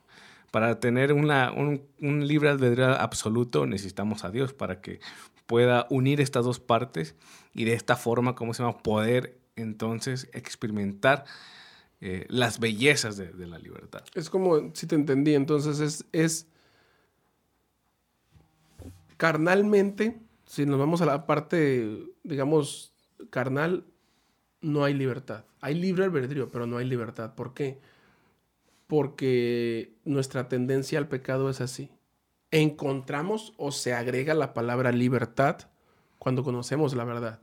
[0.53, 5.00] Para tener un, libre albedrío absoluto necesitamos a Dios para que
[5.46, 7.16] pueda unir estas dos partes
[7.55, 8.78] y de esta forma, ¿cómo se llama?
[8.78, 11.24] Poder entonces experimentar
[12.03, 14.05] eh, las bellezas de, la libertad.
[14.14, 16.46] Es como, si te entendí, entonces es, es
[19.16, 22.92] carnalmente, si nos vamos a la parte, digamos,
[23.30, 23.86] carnal,
[24.61, 25.46] no hay libertad.
[25.62, 27.34] Hay libre albedrío, pero no hay libertad.
[27.34, 27.80] ¿Por qué?
[28.93, 31.88] Porque nuestra tendencia al pecado es así.
[32.51, 35.70] Encontramos o se agrega la palabra libertad
[36.18, 37.40] cuando conocemos la verdad.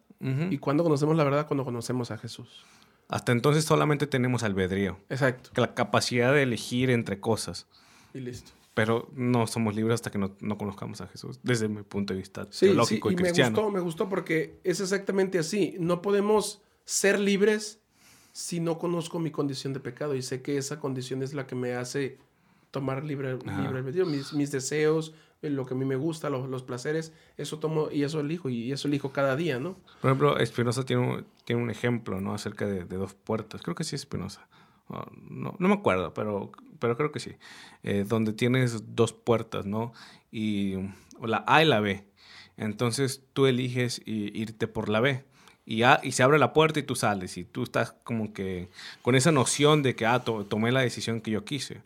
[0.51, 2.63] Y cuando conocemos la verdad, cuando conocemos a Jesús.
[3.07, 4.99] Hasta entonces solamente tenemos albedrío.
[5.09, 5.49] Exacto.
[5.59, 7.65] La capacidad de elegir entre cosas.
[8.13, 8.51] Y listo.
[8.75, 12.19] Pero no somos libres hasta que no, no conozcamos a Jesús, desde mi punto de
[12.19, 13.49] vista sí, teológico sí, y, cristiano.
[13.49, 15.77] Me gustó, me gustó porque es exactamente así.
[15.79, 17.78] No podemos ser libres
[18.39, 21.55] si no conozco mi condición de pecado y sé que esa condición es la que
[21.55, 22.19] me hace
[22.71, 26.63] tomar libre, libre albedrío, mis, mis, deseos, lo que a mí me gusta, los, los,
[26.63, 29.75] placeres, eso tomo y eso elijo y eso elijo cada día, ¿no?
[29.99, 32.33] Por ejemplo, Espinosa tiene un, tiene un ejemplo, ¿no?
[32.33, 34.47] Acerca de, de dos puertas, creo que sí es Espinosa.
[35.29, 37.35] No, no, me acuerdo, pero, pero creo que sí.
[37.83, 39.91] Eh, donde tienes dos puertas, ¿no?
[40.31, 40.75] Y
[41.21, 42.05] la A y la B.
[42.55, 45.25] Entonces tú eliges irte por la B
[45.69, 48.69] y, y se abre la puerta y tú sales y tú estás como que
[49.03, 51.83] con esa noción de que, ah, tomé la decisión que yo quise.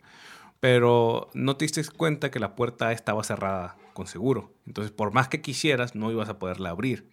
[0.58, 4.54] Pero no te diste cuenta que la puerta estaba cerrada con seguro.
[4.66, 7.10] Entonces, por más que quisieras, no ibas a poderla abrir.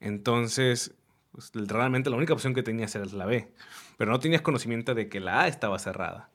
[0.00, 0.94] Entonces,
[1.32, 3.52] pues, realmente la única opción que tenías era la B.
[3.98, 6.30] Pero no tenías conocimiento de que la A estaba cerrada.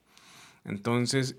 [0.64, 1.38] Entonces,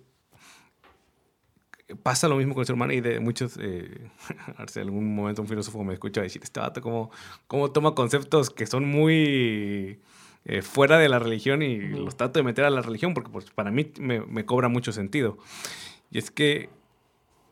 [2.03, 4.11] pasa lo mismo con el ser humano y de muchos, eh,
[4.75, 7.11] en algún momento un filósofo me escucha decir, este vato como,
[7.47, 10.01] como toma conceptos que son muy
[10.45, 13.51] eh, fuera de la religión y los trato de meter a la religión porque pues,
[13.51, 15.39] para mí me, me, cobra mucho sentido.
[16.11, 16.71] Y es que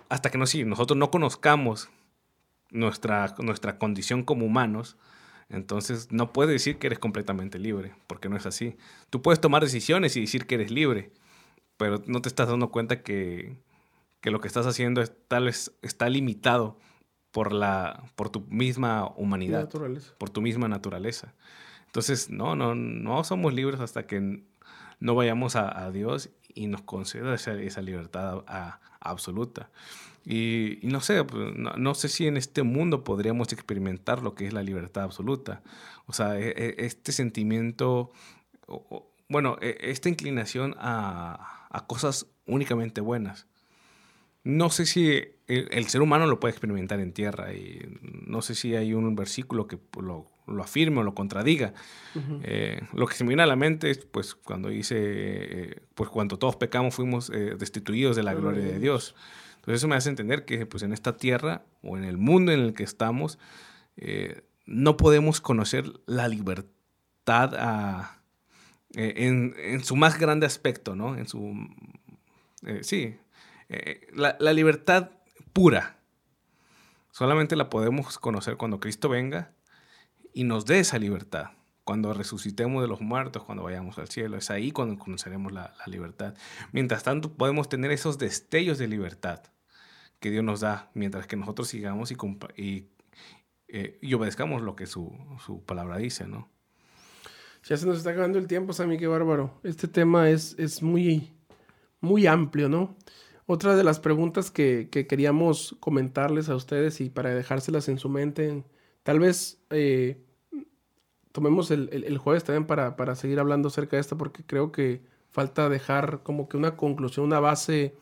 [0.08, 1.90] hasta que no, sí, nosotros no conozcamos
[2.70, 4.96] nuestra, nuestra condición como humanos,
[5.48, 8.76] entonces no puedes decir que eres completamente libre, porque no es así.
[9.10, 11.12] Tú puedes tomar decisiones y decir que eres libre,
[11.76, 13.56] pero no te estás dando cuenta que
[14.24, 16.78] que lo que estás haciendo es, tal vez está limitado
[17.30, 19.68] por, la, por tu misma humanidad,
[20.16, 21.34] por tu misma naturaleza.
[21.84, 24.42] Entonces, no, no, no somos libres hasta que
[24.98, 28.46] no vayamos a, Dios y nos conceda esa, esa libertad
[28.98, 29.68] absoluta.
[30.24, 34.54] Y, no sé, pues, no, sé si en este mundo podríamos experimentar lo que es
[34.54, 35.60] la libertad absoluta.
[36.06, 38.10] O sea, e, e, este sentimiento,
[39.28, 43.48] bueno, e, esta inclinación a, a cosas únicamente buenas
[44.44, 48.76] no sé si el, ser humano lo puede experimentar en tierra y no sé si
[48.76, 51.72] hay un versículo que lo, lo afirme o lo contradiga.
[52.42, 56.10] Eh, lo que se me viene a la mente es pues cuando dice, eh, pues
[56.10, 59.14] cuando todos pecamos fuimos eh, destituidos de la gloria de Dios.
[59.56, 62.60] Entonces eso me hace entender que pues en esta tierra o en el mundo en
[62.60, 63.38] el que estamos
[64.66, 68.10] no podemos conocer la libertad
[68.92, 71.16] en, en, su más grande aspecto, ¿no?
[71.16, 71.54] En su...
[72.82, 73.16] sí,
[73.68, 75.10] eh, la, libertad
[75.52, 75.98] pura
[77.10, 79.52] solamente la podemos conocer cuando Cristo venga
[80.32, 81.50] y nos dé esa libertad.
[81.84, 86.34] Cuando resucitemos de los muertos, cuando vayamos al cielo, es ahí cuando conoceremos la, libertad.
[86.72, 89.42] Mientras tanto, podemos tener esos destellos de libertad
[90.18, 92.16] que Dios nos da, mientras que nosotros sigamos y,
[92.56, 92.88] y,
[93.68, 95.12] eh, y obedezcamos lo que su,
[95.44, 96.50] su, palabra dice, ¿no?
[97.64, 99.60] Ya se nos está acabando el tiempo, Sammy, qué bárbaro.
[99.62, 101.32] Este tema es, es muy,
[102.00, 102.96] muy amplio, ¿no?
[103.46, 108.64] Otra de las preguntas que, queríamos comentarles a ustedes y para dejárselas en su mente,
[109.02, 110.18] tal vez eh,
[111.32, 115.68] tomemos el, jueves también para, para, seguir hablando acerca de esto, porque creo que falta
[115.68, 117.94] dejar como que una conclusión, una base,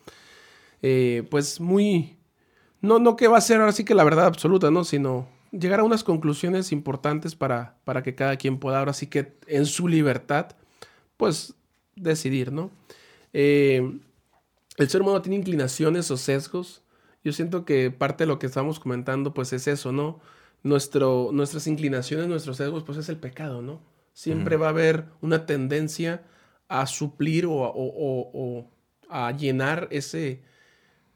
[0.81, 2.15] eh, pues muy,
[2.79, 4.85] no, no que va a ser ahora sí que la verdad absoluta, ¿no?
[4.85, 9.33] Sino llegar a unas conclusiones importantes para, para que cada quien pueda ahora sí que
[9.47, 10.55] en su libertad,
[11.17, 11.53] pues
[11.95, 12.71] decidir, ¿no?
[13.33, 13.99] Eh,
[14.77, 16.83] el ser humano tiene inclinaciones o sesgos.
[17.23, 20.19] Yo siento que parte de lo que estamos comentando, pues es eso, ¿no?
[20.63, 23.81] Nuestro, nuestras inclinaciones, nuestros sesgos, pues es el pecado, ¿no?
[24.13, 26.23] Siempre va a haber una tendencia
[26.67, 28.69] a suplir o,
[29.09, 30.43] a llenar ese,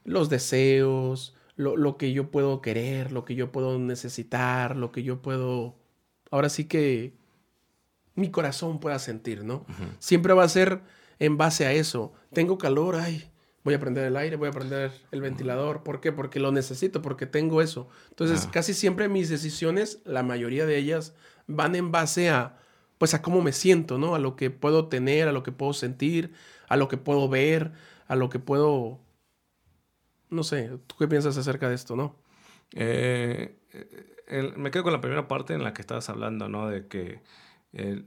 [0.04, 5.22] los deseos, lo, que yo puedo querer, lo que yo puedo necesitar, lo que yo
[5.22, 5.76] puedo,
[6.30, 7.16] ahora sí que
[8.14, 9.64] mi corazón pueda sentir, ¿no?
[9.98, 10.82] Siempre va a ser
[11.18, 12.12] en base a eso.
[12.32, 13.30] Tengo calor, ay,
[13.68, 15.82] voy a prender el aire, voy a prender el ventilador.
[15.82, 16.10] ¿Por qué?
[16.10, 17.86] Porque lo necesito, porque tengo eso.
[18.08, 18.50] Entonces, ah.
[18.50, 21.14] casi siempre mis decisiones, la mayoría de ellas,
[21.46, 22.56] van en base a,
[22.96, 24.14] pues, a cómo me siento, ¿no?
[24.14, 26.32] A lo que puedo tener, a lo que puedo sentir,
[26.66, 27.72] a lo que puedo ver,
[28.06, 29.00] a lo que puedo,
[30.30, 32.16] no sé, ¿tú qué piensas acerca de esto, no?
[32.74, 33.54] Eh,
[34.56, 36.68] me quedo con la primera parte en la que estabas hablando, ¿no?
[36.68, 37.20] De que
[37.74, 38.02] eh,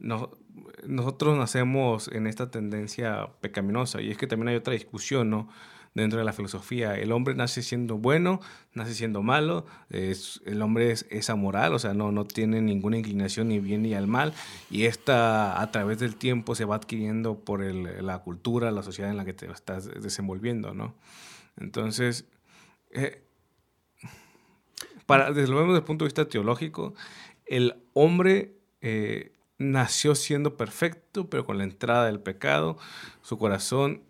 [0.86, 5.50] nosotros nacemos en esta tendencia pecaminosa y es que también hay otra discusión, ¿no?
[5.94, 8.40] Dentro de la filosofía, el hombre nace siendo bueno,
[8.74, 12.98] nace siendo malo, es, el hombre es, es, amoral, o sea, no, no tiene ninguna
[12.98, 14.34] inclinación ni bien ni al mal,
[14.70, 19.12] y esta a través del tiempo se va adquiriendo por el, la cultura, la sociedad
[19.12, 20.96] en la que te estás desenvolviendo, ¿no?
[21.58, 22.26] Entonces,
[22.92, 23.22] eh,
[25.06, 26.94] para, desde luego desde el punto de vista teológico,
[27.46, 32.78] el hombre eh, nació siendo perfecto, pero con la entrada del pecado,
[33.22, 34.04] su corazón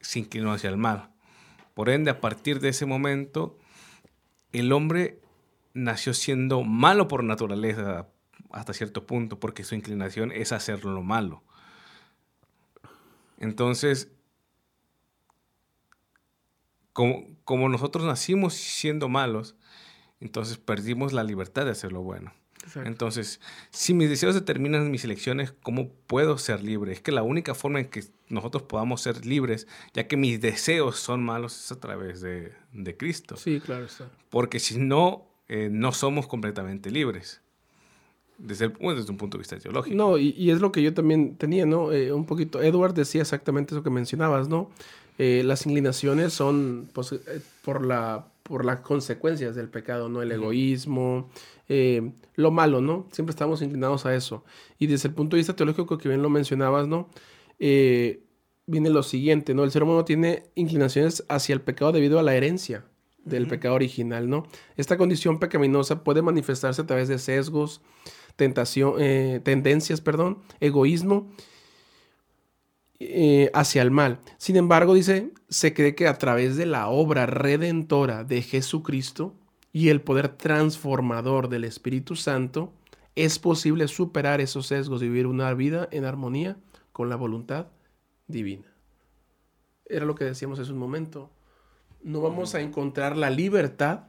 [0.00, 1.10] se inclinó hacia el mal.
[1.74, 3.58] Por ende, a partir de ese momento,
[4.52, 5.20] el hombre
[5.72, 8.08] nació siendo malo por naturaleza
[8.50, 11.42] hasta cierto punto, porque su inclinación es hacer lo malo.
[13.38, 14.10] Entonces,
[16.92, 19.56] como, como nosotros nacimos siendo malos,
[20.20, 22.32] entonces perdimos la libertad de hacer lo bueno.
[22.76, 26.92] Entonces, si mis deseos determinan mis elecciones, ¿cómo puedo ser libre?
[26.92, 30.98] Es que la única forma en que nosotros podamos ser libres, ya que mis deseos
[30.98, 33.36] son malos, es a través de, de Cristo.
[33.36, 34.10] Sí, claro está.
[34.30, 37.41] Porque si no, eh, no somos completamente libres.
[38.42, 39.96] Desde, el, desde, un punto de vista teológico.
[39.96, 41.92] No, y, y es lo que yo también tenía, ¿no?
[41.92, 44.70] Eh, un poquito, Edward decía exactamente eso que mencionabas, ¿no?
[45.18, 47.14] Eh, las inclinaciones son pues,
[47.62, 50.22] por, la, por las consecuencias del pecado, ¿no?
[50.22, 51.30] El egoísmo,
[51.68, 53.06] eh, lo malo, ¿no?
[53.12, 54.44] Siempre estamos inclinados a eso.
[54.78, 57.08] Y desde el punto de vista teológico, que bien lo mencionabas, ¿no?
[57.58, 58.24] Eh,
[58.66, 59.64] viene lo siguiente, ¿no?
[59.64, 62.84] El ser humano tiene inclinaciones hacia el pecado debido a la herencia
[63.24, 64.46] del pecado original, ¿no?
[64.76, 67.80] Esta condición pecaminosa puede manifestarse a través de sesgos,
[68.36, 71.30] tentación, eh, tendencias, perdón, egoísmo
[73.52, 74.20] hacia el mal.
[74.38, 79.34] Sin embargo, dice, se cree que a través de la obra redentora de Jesucristo,
[79.72, 82.72] y el poder transformador del Espíritu Santo,
[83.14, 86.56] es posible superar esos sesgos y vivir una vida en armonía
[86.92, 87.68] con la voluntad
[88.26, 88.66] divina.
[89.86, 91.30] Era lo que decíamos hace un momento.
[92.02, 94.04] No vamos a encontrar la libertad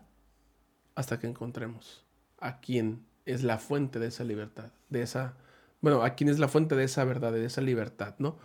[0.96, 2.06] hasta que encontremos
[2.40, 5.36] a quién es la fuente de esa libertad, de esa,
[5.82, 8.38] bueno, a quién es la fuente de esa verdad, de esa libertad, ¿no?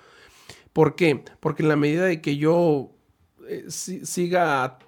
[0.73, 1.25] ¿Por qué?
[1.41, 2.93] Porque en la medida de que yo
[3.49, 4.79] eh, siga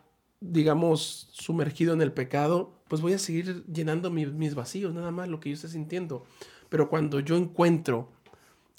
[0.40, 5.38] digamos, sumergido en el pecado, pues voy a seguir llenando mis vacíos, nada más lo
[5.38, 6.24] que yo esté sintiendo.
[6.68, 8.10] Pero cuando yo encuentro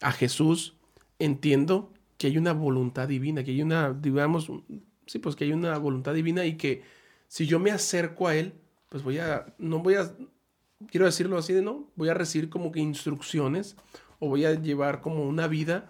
[0.02, 0.76] a Jesús,
[1.20, 4.52] entiendo que hay una voluntad divina, que hay una, digamos,
[5.06, 6.84] sí, pues que hay una voluntad divina y que
[7.28, 8.54] si yo me acerco a Él,
[8.90, 10.12] pues voy a, no voy a,
[10.90, 13.76] quiero decirlo así de no, voy a recibir como que instrucciones
[14.20, 15.90] o voy a llevar como una vida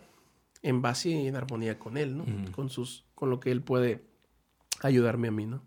[0.63, 2.25] en base y en armonía con Él, ¿no?
[2.51, 4.03] Con sus, con lo que Él puede
[4.81, 5.61] ayudarme a mí, ¿no?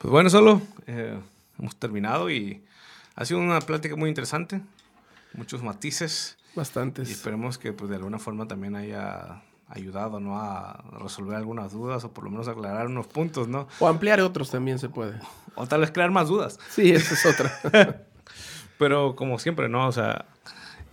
[0.00, 1.18] Pues bueno, solo eh,
[1.58, 2.64] hemos terminado y
[3.14, 4.60] ha sido una plática muy interesante,
[5.34, 6.36] muchos matices.
[6.54, 7.08] Bastantes.
[7.08, 10.38] Y esperemos que pues, de alguna forma también haya ayudado ¿no?
[10.38, 13.66] a resolver algunas dudas o por lo menos aclarar unos puntos, ¿no?
[13.80, 15.18] O ampliar otros también se puede.
[15.54, 16.58] O tal vez crear más dudas.
[16.70, 18.05] Sí, esa es otra.
[18.78, 19.86] Pero como siempre, ¿no?
[19.86, 20.26] O sea,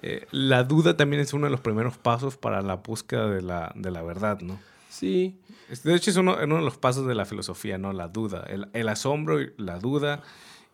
[0.02, 3.72] eh, la duda también es uno de los primeros pasos para la búsqueda de la,
[3.76, 4.60] de la verdad, ¿no?
[4.90, 5.40] Sí.
[5.84, 7.94] De hecho, es uno, uno, de los pasos de la filosofía, ¿no?
[7.94, 10.22] La duda, el, el asombro, la duda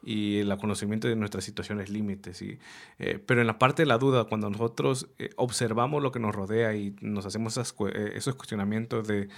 [0.01, 2.41] y el conocimiento de nuestras situaciones límites.
[2.41, 6.33] Eh, pero en la parte de la duda, cuando nosotros eh, observamos lo que nos
[6.33, 9.29] rodea y nos hacemos eh, esos cuestionamientos de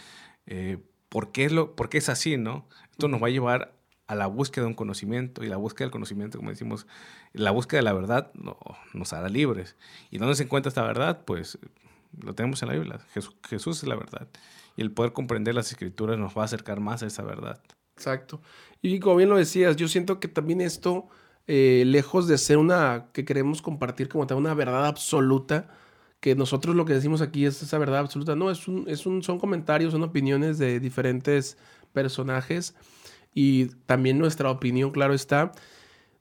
[1.10, 2.68] ¿por, qué es lo, por qué es así, ¿no?
[2.92, 3.74] Esto nos va a llevar
[4.12, 6.86] a la búsqueda de un conocimiento y la búsqueda del conocimiento, como decimos,
[7.32, 8.58] la búsqueda de la verdad no,
[8.94, 9.78] nos hará libres.
[10.10, 11.22] ¿Y dónde se encuentra esta verdad?
[11.24, 11.58] Pues
[12.22, 13.00] lo tenemos en la Biblia.
[13.48, 14.28] Jesús es la verdad
[14.76, 17.62] y el poder comprender las escrituras nos va a acercar más a esa verdad.
[17.96, 18.42] Exacto.
[18.82, 21.08] Y como bien lo decías, yo siento que también esto,
[21.48, 25.70] eh, lejos de ser una que queremos compartir como tal, una verdad absoluta,
[26.20, 29.24] que nosotros lo que decimos aquí es esa verdad absoluta, no, es un, es un,
[29.24, 31.58] son comentarios, son opiniones de diferentes
[31.94, 32.76] personajes
[33.34, 35.52] y también nuestra opinión, claro está,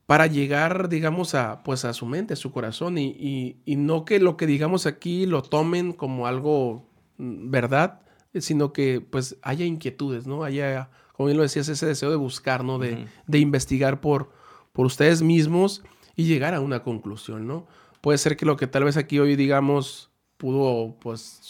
[0.07, 4.05] para llegar, digamos, a, pues a su mente, a su corazón y, y, y no
[4.05, 6.89] que lo que digamos aquí lo tomen como algo
[7.19, 8.01] mm, verdad,
[8.35, 10.45] sino que pues haya inquietudes, ¿no?
[10.45, 12.79] Haya, como bien lo decías, ese deseo de buscar, ¿no?
[12.79, 14.31] De, de investigar por,
[14.73, 15.83] por ustedes mismos
[16.17, 17.67] y llegar a una conclusión, ¿no?
[18.01, 21.41] Puede ser que lo que tal vez aquí hoy digamos pudo, pues,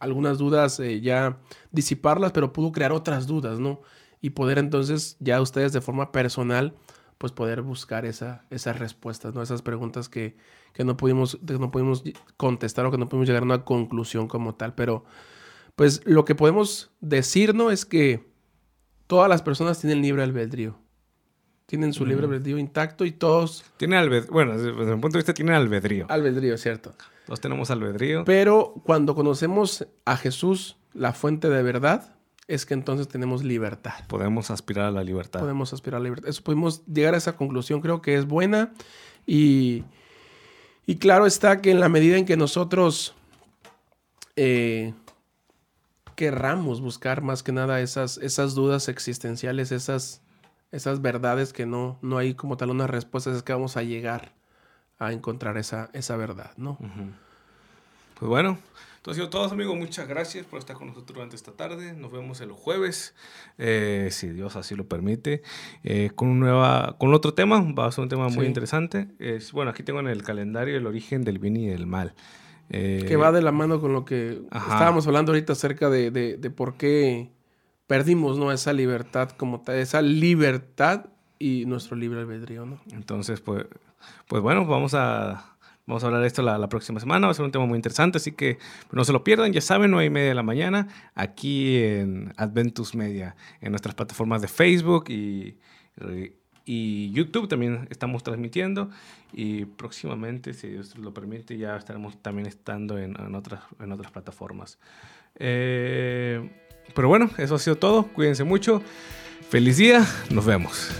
[0.00, 1.38] algunas dudas eh, ya
[1.70, 3.82] disiparlas, pero pudo crear otras dudas, ¿no?
[4.20, 6.74] Y poder entonces ya ustedes de forma personal,
[7.18, 9.42] pues poder buscar esa, esas respuestas, ¿no?
[9.42, 10.36] Esas preguntas que,
[10.72, 12.04] que no, pudimos, que no pudimos
[12.36, 15.04] contestar o que no pudimos llegar a una conclusión como tal, pero
[15.74, 18.26] pues lo que podemos decirnos es que
[19.06, 20.76] todas las personas tienen libre albedrío.
[21.66, 23.64] Tienen su libre albedrío intacto y todos...
[23.76, 26.06] Tienen albedrío, bueno, desde, mi punto de vista tienen albedrío.
[26.08, 26.94] Albedrío, cierto.
[27.26, 28.24] Todos tenemos albedrío.
[28.24, 32.17] Pero cuando conocemos a Jesús, la fuente de verdad,
[32.48, 34.04] es que entonces tenemos libertad.
[34.08, 35.38] Podemos aspirar a la libertad.
[35.38, 36.28] Podemos aspirar a la libertad.
[36.28, 38.72] Eso podemos llegar a esa conclusión, creo que es buena.
[39.26, 39.84] Y,
[40.86, 43.14] y claro está que en la medida en que nosotros
[44.34, 44.94] eh,
[46.16, 50.22] querramos buscar más que nada esas, esas dudas existenciales, esas
[50.70, 54.32] esas verdades que no, no hay como tal unas respuestas, es que vamos a llegar
[54.98, 56.76] a encontrar esa, esa verdad, ¿no?
[58.18, 58.58] Pues bueno,
[59.08, 61.94] entonces todos amigos, muchas gracias por estar con nosotros durante esta tarde.
[61.94, 63.14] Nos vemos el jueves,
[63.56, 65.40] eh, si Dios así lo permite,
[65.82, 67.72] eh, con un nueva, con otro tema.
[67.72, 69.08] Va a ser un tema muy interesante.
[69.18, 72.14] Es, bueno, aquí tengo en el calendario el origen del bien y del mal.
[72.68, 76.36] Eh, que va de la mano con lo que estábamos hablando ahorita acerca de, de,
[76.36, 77.32] de por qué
[77.86, 78.52] perdimos, ¿no?
[78.52, 81.06] Esa libertad como tal, esa libertad
[81.38, 82.78] y nuestro libre albedrío, ¿no?
[82.92, 83.64] Entonces, pues,
[84.26, 85.56] pues bueno, vamos a,
[85.88, 88.18] vamos a hablar de esto la, próxima semana, va a ser un tema muy interesante,
[88.18, 88.58] así que
[88.92, 92.94] no se lo pierdan, ya saben, 9 y media de la mañana, aquí en Adventus
[92.94, 95.56] Media, en nuestras plataformas de Facebook y,
[96.64, 98.90] y YouTube también estamos transmitiendo
[99.32, 104.12] y próximamente, si Dios lo permite, ya estaremos también estando en, en otras, en otras
[104.12, 104.78] plataformas.
[105.36, 106.48] Eh,
[106.94, 108.04] pero bueno, eso ha sido todo.
[108.08, 108.82] Cuídense mucho.
[109.50, 110.06] Feliz día.
[110.30, 110.90] Nos vemos.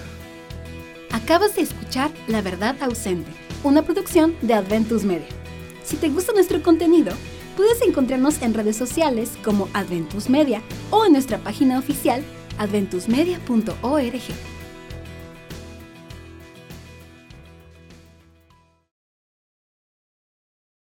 [1.11, 3.31] Acabas de escuchar La Verdad Ausente,
[3.65, 5.29] una producción de Adventus Media.
[5.85, 7.13] Si te gusta nuestro contenido,
[7.57, 12.23] puedes encontrarnos en redes sociales como Adventus Media o en nuestra página oficial
[12.59, 14.58] adventusmedia.org.